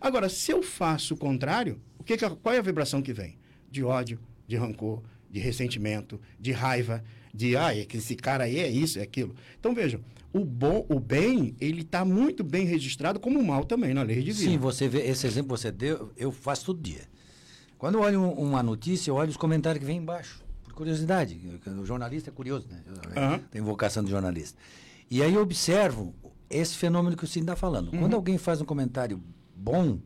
[0.00, 3.36] Agora, se eu faço o contrário, o que qual é a vibração que vem?
[3.70, 7.04] De ódio, de rancor, de ressentimento, de raiva,
[7.36, 9.34] de, ah, é que esse cara aí é isso, é aquilo.
[9.60, 10.00] Então, vejam,
[10.32, 14.50] o bom, o bem, ele está muito bem registrado como mal também na lei divina.
[14.52, 17.02] Sim, você vê, esse exemplo que você deu, eu faço todo dia.
[17.78, 21.38] Quando eu olho um- uma notícia, eu olho os comentários que vem embaixo, por curiosidade.
[21.80, 22.82] O jornalista é curioso, né?
[23.16, 23.38] Aham.
[23.50, 24.58] Tem vocação de jornalista.
[25.10, 26.14] E aí eu observo
[26.48, 27.90] esse fenômeno que o Cine está falando.
[27.90, 29.22] Quando alguém faz um comentário
[29.54, 29.98] bom,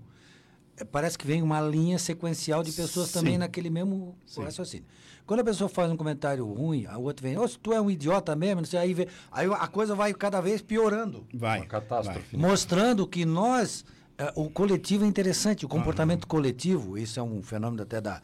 [0.84, 3.12] parece que vem uma linha sequencial de pessoas Sim.
[3.18, 4.86] também naquele mesmo raciocínio.
[5.26, 7.90] Quando a pessoa faz um comentário ruim, a outra vem, "Ô, se tu é um
[7.90, 11.60] idiota mesmo, não sei, aí, vem, aí a coisa vai cada vez piorando Vai.
[11.60, 12.36] Uma catástrofe.
[12.36, 12.48] né?
[12.48, 13.84] mostrando que nós,
[14.18, 18.20] eh, o coletivo é interessante, o comportamento coletivo, isso é um fenômeno até da,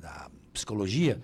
[0.00, 1.20] da psicologia,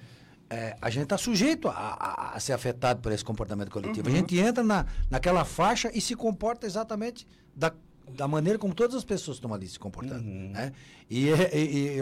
[0.51, 4.09] eh, a gente está sujeito a, a- a ser afetado por esse comportamento coletivo.
[4.09, 7.27] A gente entra na, naquela faixa e se comporta exatamente
[7.57, 7.73] da,
[8.13, 10.23] da maneira como todas as pessoas estão ali se comportando.
[10.25, 10.73] né?
[11.11, 11.99] E, e-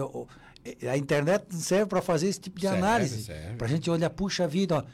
[0.82, 4.10] e- a internet serve para fazer esse tipo de Serve, análise, para a gente olhar,
[4.10, 4.84] puxa vida, ó,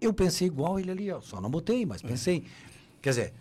[0.00, 2.44] eu pensei igual ele ali, ó, só não botei, mas pensei.
[3.00, 3.32] Quer dizer,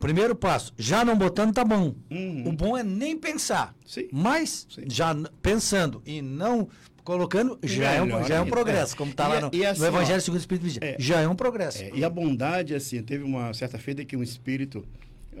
[0.00, 1.94] primeiro passo, já não botando tá bom.
[2.10, 2.48] Uhum.
[2.48, 3.72] O bom é nem pensar.
[3.86, 4.08] Sim.
[4.10, 4.82] Mas, Sim.
[4.88, 6.68] já pensando e não
[7.04, 8.96] colocando, já, é um, já é um progresso, É.
[8.96, 10.96] como está lá é- no, e é assim, no Evangelho ó, segundo o Espírito é.
[10.98, 11.82] Já é um progresso.
[11.84, 14.84] É, e a bondade, assim, teve uma certa feita que um espírito,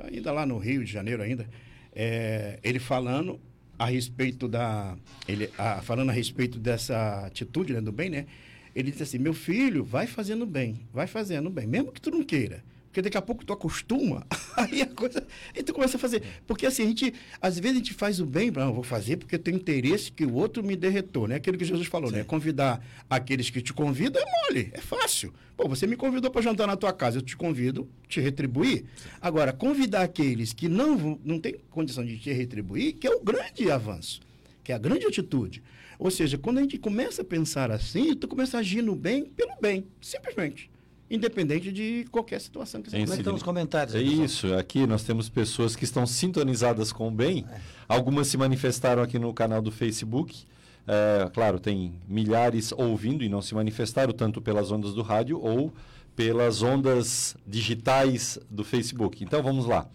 [0.02, 1.48] ainda lá no Rio de Janeiro ainda,
[1.94, 3.38] é, ele falando
[3.78, 4.96] a respeito da.
[5.26, 8.26] Ele, a- falando a respeito dessa atitude né, do bem, né?
[8.74, 12.22] Ele disse assim, meu filho, vai fazendo bem, vai fazendo bem, mesmo que tu não
[12.24, 12.64] queira.
[12.92, 15.26] Porque daqui a pouco tu acostuma, aí a coisa.
[15.56, 16.22] E tu começa a fazer.
[16.46, 19.16] Porque assim, a gente, às vezes a gente faz o bem, não, eu vou fazer
[19.16, 21.32] porque eu tenho interesse que o outro me dê retorno.
[21.32, 22.22] É aquilo que Jesus falou, né?
[22.22, 25.32] Convidar aqueles que te convidam é mole, é fácil.
[25.56, 28.84] Pô, você me convidou para jantar na tua casa, eu te convido, te retribuir.
[29.22, 33.70] Agora, convidar aqueles que não, não têm condição de te retribuir, que é o grande
[33.70, 34.20] avanço,
[34.62, 35.62] que é a grande atitude.
[35.98, 39.24] Ou seja, quando a gente começa a pensar assim, tu começa a agir no bem
[39.24, 40.70] pelo bem, simplesmente.
[41.12, 43.34] Independente de qualquer situação que você é estão Sidney.
[43.34, 43.94] os comentários?
[43.94, 47.44] É isso, aqui nós temos pessoas que estão sintonizadas com o bem.
[47.86, 50.46] Algumas se manifestaram aqui no canal do Facebook.
[50.88, 55.70] É, claro, tem milhares ouvindo e não se manifestaram, tanto pelas ondas do rádio ou
[56.16, 59.22] pelas ondas digitais do Facebook.
[59.22, 59.86] Então vamos lá.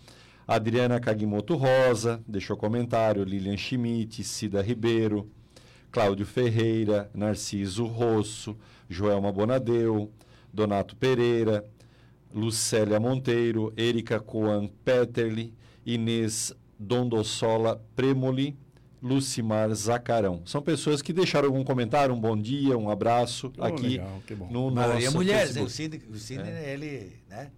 [0.48, 5.28] Adriana Kagimoto Rosa deixou comentário, Lilian Schmidt, Cida Ribeiro,
[5.92, 8.56] Cláudio Ferreira, Narciso Rosso,
[8.88, 10.12] Joelma Bonadeu,
[10.58, 11.64] Donato Pereira,
[12.34, 15.54] Lucélia Monteiro, Erika Coan Peterli,
[15.86, 18.58] Inês Dondossola Premoli,
[19.00, 20.42] Lucimar Zacarão.
[20.46, 24.34] São pessoas que deixaram algum comentário, um bom dia, um abraço Oh, aqui legal, que
[24.34, 24.50] bom.
[24.50, 25.64] no A maioria nosso mulheres, hein?
[25.64, 25.70] o.
[25.70, 27.52] Sidney, o Sidney ele, né?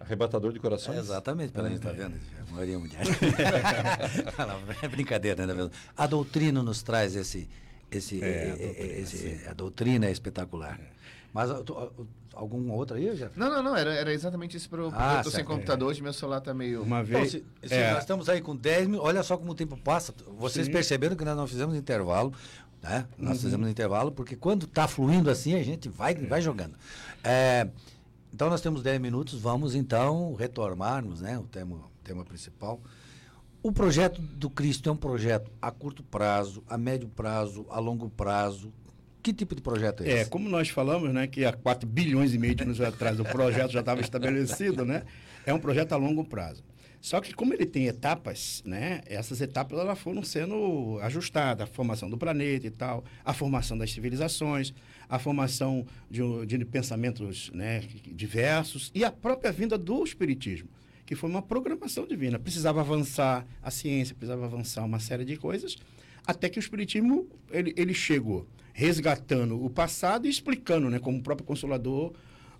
[0.00, 0.96] Arrebatador de corações.
[0.96, 2.16] É, exatamente, pela gente tá vendo,
[2.48, 2.98] a maioria é mulher.
[4.82, 5.70] É brincadeira, né?
[5.96, 7.48] A doutrina nos traz esse,
[7.88, 10.80] esse, É, esse- a doutrina é espetacular.
[11.32, 13.30] Mas tu- alguma outra aí, já?
[13.36, 14.90] Não, não, não, era, era exatamente isso pro.
[14.94, 16.82] Ah, eu tô sem computador hoje, meu celular tá meio.
[16.82, 17.30] Uma Então, vez.
[17.32, 20.14] se, se é, nós estamos aí com 10 mil, olha só como o tempo passa.
[20.38, 20.72] Vocês Sim.
[20.72, 22.32] perceberam que nós não fizemos intervalo,
[22.82, 23.06] né?
[23.16, 23.42] Nós Uhum.
[23.44, 26.74] fizemos intervalo, porque quando está fluindo assim, a gente vai, vai jogando.
[27.24, 27.68] É,
[28.32, 31.38] então nós temos 10 minutos, vamos então retornarmos, né?
[31.38, 32.80] O tema, o tema principal.
[33.62, 38.10] O projeto do Cristo é um projeto a curto prazo, a médio prazo, a longo
[38.10, 38.72] prazo.
[39.22, 40.30] Que tipo de projeto é É, esse?
[40.30, 43.70] como nós falamos, né, que há 4 bilhões e meio de anos atrás o projeto
[43.70, 45.04] já estava estabelecido, né?
[45.46, 46.64] É um projeto a longo prazo.
[47.00, 49.00] Só que como ele tem etapas, né?
[49.06, 53.90] Essas etapas elas foram sendo ajustadas, a formação do planeta e tal, a formação das
[53.90, 54.72] civilizações,
[55.08, 60.68] a formação de, de pensamentos, né, diversos e a própria vinda do espiritismo,
[61.04, 62.38] que foi uma programação divina.
[62.38, 65.76] Precisava avançar a ciência, precisava avançar uma série de coisas,
[66.24, 71.22] até que o espiritismo ele, ele chegou resgatando o passado e explicando, né, como o
[71.22, 72.12] próprio consolador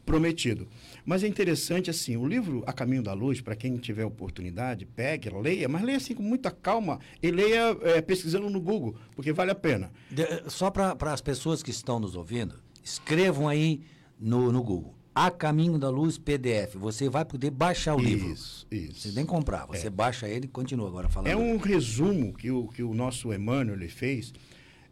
[0.05, 0.67] prometido.
[1.05, 5.31] Mas é interessante assim, o livro A Caminho da Luz, para quem tiver oportunidade, pegue,
[5.31, 9.51] leia, mas leia assim com muita calma e leia é, pesquisando no Google, porque vale
[9.53, 9.93] a pena.
[10.11, 13.81] De- só para as pessoas que estão nos ouvindo, escrevam aí
[14.19, 14.95] no, no Google.
[15.15, 16.75] A Caminho da Luz PDF.
[16.77, 18.31] Você vai poder baixar o livro.
[18.33, 18.95] Isso, isso.
[19.09, 21.31] Você nem comprar, você baixa ele e continua agora falando.
[21.31, 24.33] É um resumo que o, que o nosso Emmanuel fez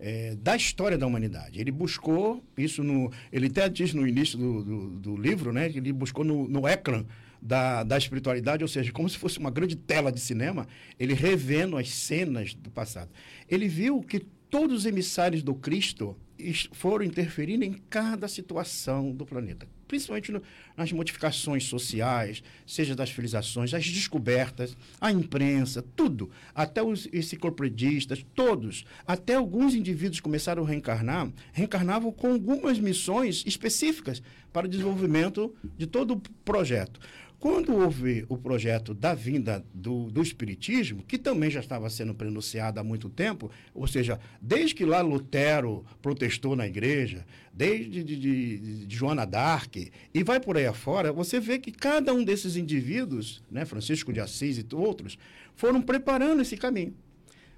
[0.00, 1.60] é, da história da humanidade.
[1.60, 3.12] Ele buscou isso no.
[3.30, 5.68] Ele até diz no início do, do, do livro, né?
[5.68, 7.04] Que ele buscou no, no ecrã
[7.40, 10.66] da, da espiritualidade, ou seja, como se fosse uma grande tela de cinema,
[10.98, 13.10] ele revendo as cenas do passado.
[13.48, 14.20] Ele viu que
[14.50, 20.40] todos os emissários do Cristo is- foram interferindo em cada situação do planeta, principalmente no-
[20.76, 28.84] nas modificações sociais, seja das civilizações, das descobertas, a imprensa, tudo, até os enciclopedistas, todos,
[29.06, 34.22] até alguns indivíduos começaram a reencarnar, reencarnavam com algumas missões específicas
[34.52, 37.00] para o desenvolvimento de todo o projeto.
[37.40, 42.78] Quando houve o projeto da vinda do, do Espiritismo, que também já estava sendo pronunciado
[42.78, 48.86] há muito tempo, ou seja, desde que lá Lutero protestou na igreja, desde de, de,
[48.86, 53.42] de Joana d'Arc, e vai por aí afora, você vê que cada um desses indivíduos,
[53.50, 55.16] né, Francisco de Assis e outros,
[55.56, 56.94] foram preparando esse caminho.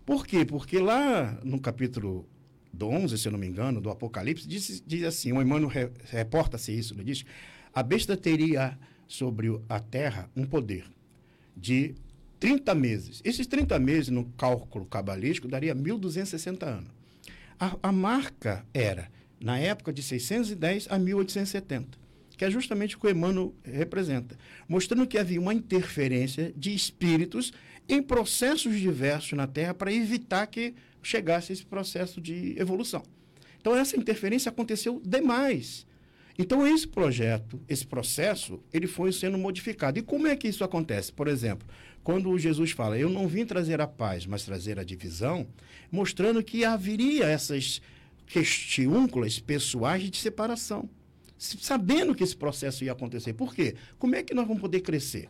[0.06, 0.44] Por quê?
[0.44, 2.24] Porque lá no capítulo
[2.80, 6.70] 11, se eu não me engano, do Apocalipse, diz, diz assim, o Emmanuel re, reporta-se
[6.70, 7.24] isso, ele diz,
[7.74, 8.78] a besta teria
[9.12, 10.84] sobre a Terra um poder
[11.56, 11.94] de
[12.40, 13.20] 30 meses.
[13.24, 16.90] Esses 30 meses, no cálculo cabalístico, daria 1.260 anos.
[17.60, 21.98] A, a, marca era, na época, de 610 a 1870,
[22.36, 24.36] que é justamente o que o Emmanuel representa,
[24.66, 27.52] mostrando que havia uma interferência de espíritos
[27.88, 33.02] em processos diversos na Terra para evitar que chegasse esse processo de evolução.
[33.60, 35.86] Então, essa interferência aconteceu demais.
[36.38, 39.98] Então, esse projeto, esse processo, ele foi sendo modificado.
[39.98, 41.12] E como é que isso acontece?
[41.12, 41.66] Por exemplo,
[42.02, 45.46] quando Jesus fala, eu não vim trazer a paz, mas trazer a divisão,
[45.90, 47.80] mostrando que haveria essas
[48.26, 50.88] questiúnculas pessoais de separação.
[51.38, 53.34] Sabendo que esse processo ia acontecer.
[53.34, 53.74] Por quê?
[53.98, 55.28] Como é que nós vamos poder crescer?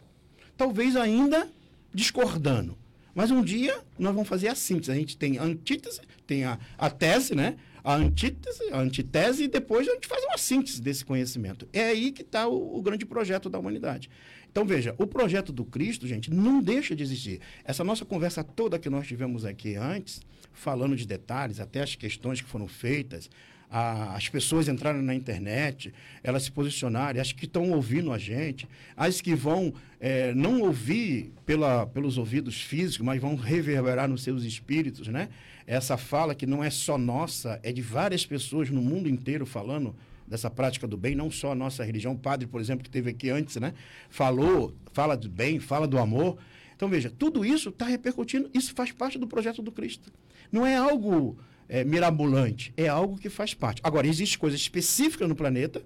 [0.57, 1.51] Talvez ainda
[1.93, 2.77] discordando.
[3.15, 4.93] Mas um dia nós vamos fazer a síntese.
[4.93, 7.57] A gente tem a antítese, tem a, a tese, né?
[7.85, 11.69] A antítese, a antitese e depois a gente faz uma síntese desse conhecimento.
[11.73, 14.09] É aí que está o, o, grande projeto da humanidade.
[14.51, 17.41] Então, veja, o projeto do Cristo, gente, não deixa de existir.
[17.65, 20.21] Essa nossa conversa toda que nós tivemos aqui antes,
[20.53, 23.31] falando de detalhes, até as questões que foram feitas,
[23.73, 25.93] a, as pessoas entraram na internet,
[26.23, 31.33] elas se posicionarem, as que estão ouvindo a gente, as que vão é, não ouvir
[31.47, 35.29] pela, pelos ouvidos físicos, mas vão reverberar nos seus espíritos, né?
[35.67, 39.95] essa fala que não é só nossa, é de várias pessoas no mundo inteiro falando
[40.27, 42.15] dessa prática do bem, não só a nossa religião.
[42.15, 43.75] O padre, por exemplo, que teve aqui antes, né?
[44.09, 46.39] Falou, fala do bem, fala do amor.
[46.75, 50.11] Então, veja, tudo isso está repercutindo, isso faz parte do projeto do Cristo.
[50.51, 51.39] Não é algo
[51.73, 53.81] é, mirabolante, é algo que faz parte.
[53.83, 55.83] Agora, existe coisa específica no planeta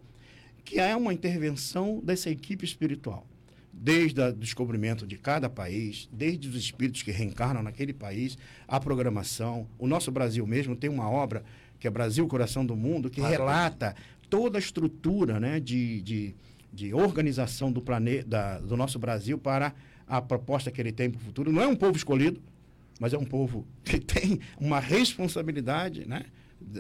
[0.65, 3.25] que é uma intervenção dessa equipe espiritual
[3.73, 9.69] desde o descobrimento de cada país, desde os espíritos que reencarnam naquele país, a programação.
[9.79, 11.45] O nosso Brasil mesmo tem uma obra
[11.79, 13.95] que é Brasil, Coração do Mundo, que relata
[14.31, 16.35] toda a estrutura né, de, de,
[16.73, 19.75] de organização do, planeta, do nosso Brasil para
[20.09, 21.53] a proposta que ele tem para o futuro.
[21.53, 22.41] Não é um povo escolhido,
[22.99, 26.25] mas é um povo que tem uma responsabilidade né,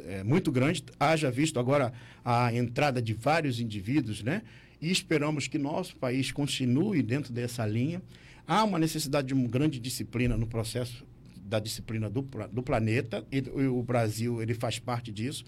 [0.06, 0.84] é, muito grande.
[0.98, 1.92] Haja visto agora
[2.24, 4.42] a entrada de vários indivíduos, né?
[4.80, 8.02] e esperamos que nosso país continue dentro dessa linha.
[8.46, 11.04] Há uma necessidade de uma grande disciplina no processo
[11.36, 15.44] da disciplina do, do planeta, e, o Brasil ele faz parte disso.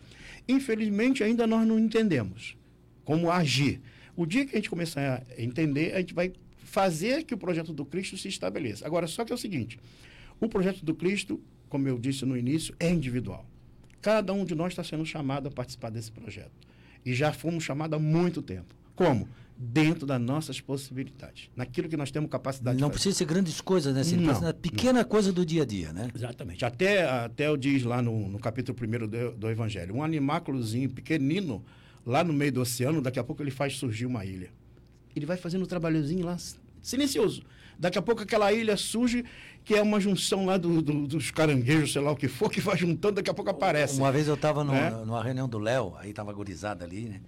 [0.48, 2.56] Infelizmente, ainda nós não entendemos
[3.04, 3.80] como agir.
[4.16, 7.72] O dia que a gente começar a entender, a gente vai fazer que o projeto
[7.72, 8.86] do Cristo se estabeleça.
[8.86, 9.78] Agora, só que é o seguinte:
[10.40, 13.46] o projeto do Cristo, como eu disse no início, é individual.
[14.00, 16.52] Cada um de nós está sendo chamado a participar desse projeto.
[17.04, 18.74] E já fomos chamados há muito tempo.
[18.94, 19.28] Como?
[19.56, 23.02] Dentro das nossas possibilidades, naquilo que nós temos capacidade não de fazer.
[23.02, 24.16] precisa ser grandes coisas, né?
[24.16, 25.08] Não, na pequena não.
[25.08, 26.08] coisa do dia a dia, né?
[26.14, 26.64] Exatamente.
[26.64, 31.64] Até, até eu diz lá no, no capítulo 1 do, do Evangelho, um animáculozinho pequenino,
[32.06, 34.50] lá no meio do oceano, daqui a pouco ele faz surgir uma ilha.
[35.14, 36.36] Ele vai fazendo um trabalhozinho lá,
[36.82, 37.42] silencioso.
[37.78, 39.24] Daqui a pouco aquela ilha surge,
[39.64, 42.60] que é uma junção lá do, do, dos caranguejos, sei lá o que for, que
[42.60, 43.98] vai juntando, daqui a pouco aparece.
[43.98, 44.90] Uma vez eu estava né?
[44.90, 47.20] numa reunião do Léo, aí estava gurizada ali, né?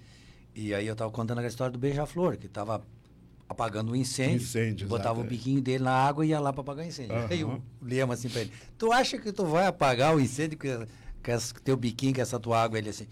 [0.55, 2.83] E aí eu estava contando a história do beija-flor, que estava
[3.49, 6.85] apagando um incêndio, incêndio botava o biquinho dele na água e ia lá para apagar
[6.85, 7.17] o incêndio.
[7.17, 7.27] Uhum.
[7.29, 10.87] Aí o Lema assim para ele, tu acha que tu vai apagar o incêndio com,
[10.87, 12.79] com teu biquinho, com essa tua água?
[12.79, 13.09] Ele assim,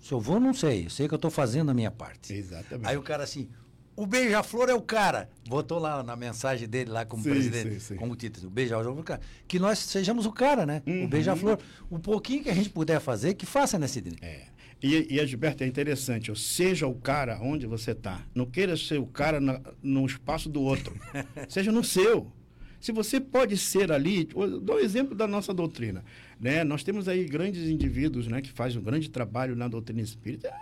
[0.00, 2.32] se eu vou, não sei, eu sei que eu estou fazendo a minha parte.
[2.32, 2.88] Exatamente.
[2.88, 3.50] Aí o cara assim,
[3.96, 5.28] o beija-flor é o cara.
[5.48, 7.96] Botou lá na mensagem dele, lá como sim, presidente, sim, sim.
[7.96, 9.20] como título, o beija-flor é o cara.
[9.48, 10.82] Que nós sejamos o cara, né?
[10.86, 11.04] Uhum.
[11.04, 11.58] O beija-flor.
[11.88, 14.16] O pouquinho que a gente puder fazer, que faça nesse dia.
[14.20, 14.42] É.
[14.82, 18.20] E, e Gilberto, é interessante, ou seja o cara onde você está.
[18.34, 20.94] Não queira ser o cara na, no espaço do outro.
[21.48, 22.30] seja no seu.
[22.78, 24.24] Se você pode ser ali,
[24.62, 26.04] dou um exemplo da nossa doutrina.
[26.38, 26.62] Né?
[26.62, 30.52] Nós temos aí grandes indivíduos né, que fazem um grande trabalho na doutrina espírita.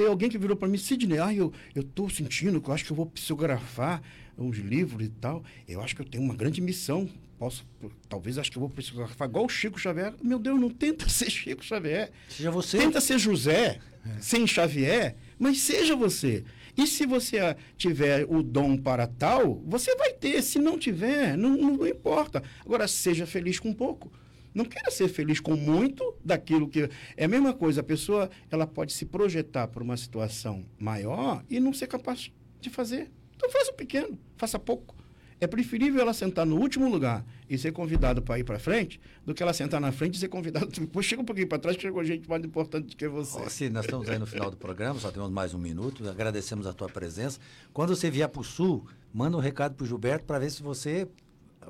[0.00, 2.90] Tem alguém que virou para mim, Sidney, ah, eu estou sentindo que eu acho que
[2.90, 4.00] eu vou psicografar
[4.38, 5.44] uns livros e tal.
[5.68, 7.06] Eu acho que eu tenho uma grande missão
[7.38, 7.66] posso,
[8.08, 10.14] talvez acho que eu vou precisar igual o Chico Xavier.
[10.22, 12.10] Meu Deus, não tenta ser Chico Xavier.
[12.30, 12.78] Seja você.
[12.78, 14.20] Tenta ser José, é.
[14.22, 16.44] sem Xavier, mas seja você.
[16.78, 20.40] E se você tiver o dom para tal, você vai ter.
[20.40, 22.42] Se não tiver, não, não importa.
[22.64, 24.10] Agora, seja feliz com pouco.
[24.54, 26.88] Não queira ser feliz com muito daquilo que.
[27.16, 31.60] É a mesma coisa, a pessoa ela pode se projetar para uma situação maior e
[31.60, 33.10] não ser capaz de fazer.
[33.36, 35.00] Então faça pequeno, faça pouco.
[35.40, 39.34] É preferível ela sentar no último lugar e ser convidado para ir para frente do
[39.34, 40.68] que ela sentar na frente e ser convidado.
[40.88, 43.40] Pô, chega um pouquinho para trás que chegou gente mais importante do que você.
[43.40, 46.06] Oh, sim, nós estamos aí no final do programa, só temos mais um minuto.
[46.06, 47.40] Agradecemos a tua presença.
[47.72, 50.62] Quando você vier para o Sul, manda um recado para o Gilberto para ver se
[50.62, 51.08] você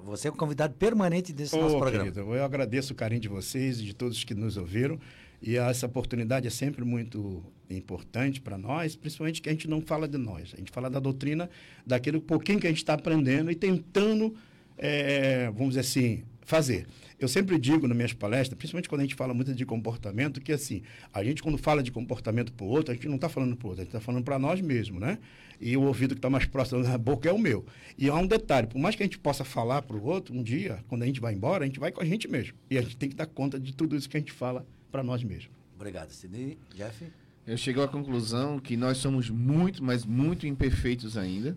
[0.05, 2.11] você é um convidado permanente desse oh, nosso programa.
[2.11, 4.99] Querido, eu agradeço o carinho de vocês e de todos que nos ouviram.
[5.43, 10.07] E essa oportunidade é sempre muito importante para nós, principalmente que a gente não fala
[10.07, 10.53] de nós.
[10.55, 11.49] A gente fala da doutrina,
[11.87, 14.35] daquele pouquinho que a gente está aprendendo e tentando,
[14.77, 16.87] é, vamos dizer assim, fazer.
[17.19, 20.53] Eu sempre digo nas minhas palestras, principalmente quando a gente fala muito de comportamento, que
[20.53, 20.83] assim,
[21.15, 23.67] a gente quando fala de comportamento para o outro, a gente não está falando para
[23.67, 25.19] o outro, a gente está falando para nós mesmos, né?
[25.61, 27.65] E o ouvido que está mais próximo da boca é o meu.
[27.97, 30.43] E há um detalhe, por mais que a gente possa falar para o outro, um
[30.43, 32.55] dia, quando a gente vai embora, a gente vai com a gente mesmo.
[32.69, 35.03] E a gente tem que dar conta de tudo isso que a gente fala para
[35.03, 35.51] nós mesmos.
[35.77, 36.59] Obrigado, Sidney.
[36.75, 37.07] Jeff?
[37.47, 41.57] Eu chego à conclusão que nós somos muito, mas muito imperfeitos ainda.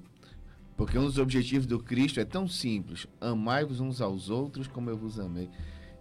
[0.83, 4.97] Porque um dos objetivos do Cristo é tão simples: amai-vos uns aos outros como eu
[4.97, 5.49] vos amei.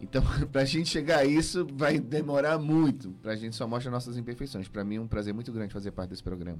[0.01, 3.11] Então, para a gente chegar a isso, vai demorar muito.
[3.23, 4.67] Para a gente só mostra nossas imperfeições.
[4.67, 6.59] Para mim é um prazer muito grande fazer parte desse programa.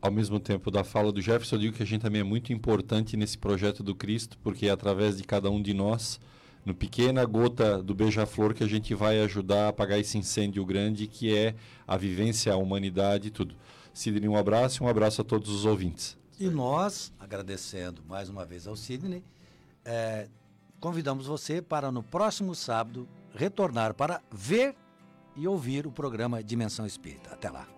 [0.00, 2.50] Ao mesmo tempo da fala do Jefferson, eu digo que a gente também é muito
[2.50, 6.18] importante nesse projeto do Cristo, porque é através de cada um de nós,
[6.64, 11.06] no pequena gota do beija-flor, que a gente vai ajudar a apagar esse incêndio grande
[11.06, 11.54] que é
[11.86, 13.54] a vivência, a humanidade e tudo.
[13.92, 16.18] Sidney, um abraço e um abraço a todos os ouvintes.
[16.40, 19.22] E nós, agradecendo mais uma vez ao Sidney,
[19.84, 20.26] é,
[20.80, 24.74] convidamos você para no próximo sábado retornar para ver
[25.36, 27.34] e ouvir o programa Dimensão Espírita.
[27.34, 27.68] Até lá.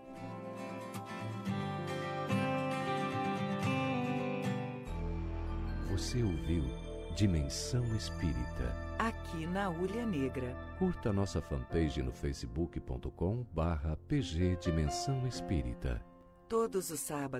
[5.90, 6.64] Você ouviu
[7.16, 8.76] Dimensão Espírita.
[8.96, 10.56] Aqui na Ulha Negra.
[10.78, 16.00] Curta nossa fanpage no facebook.com barra pg Dimensão Espírita.
[16.48, 17.30] Todos os sábados.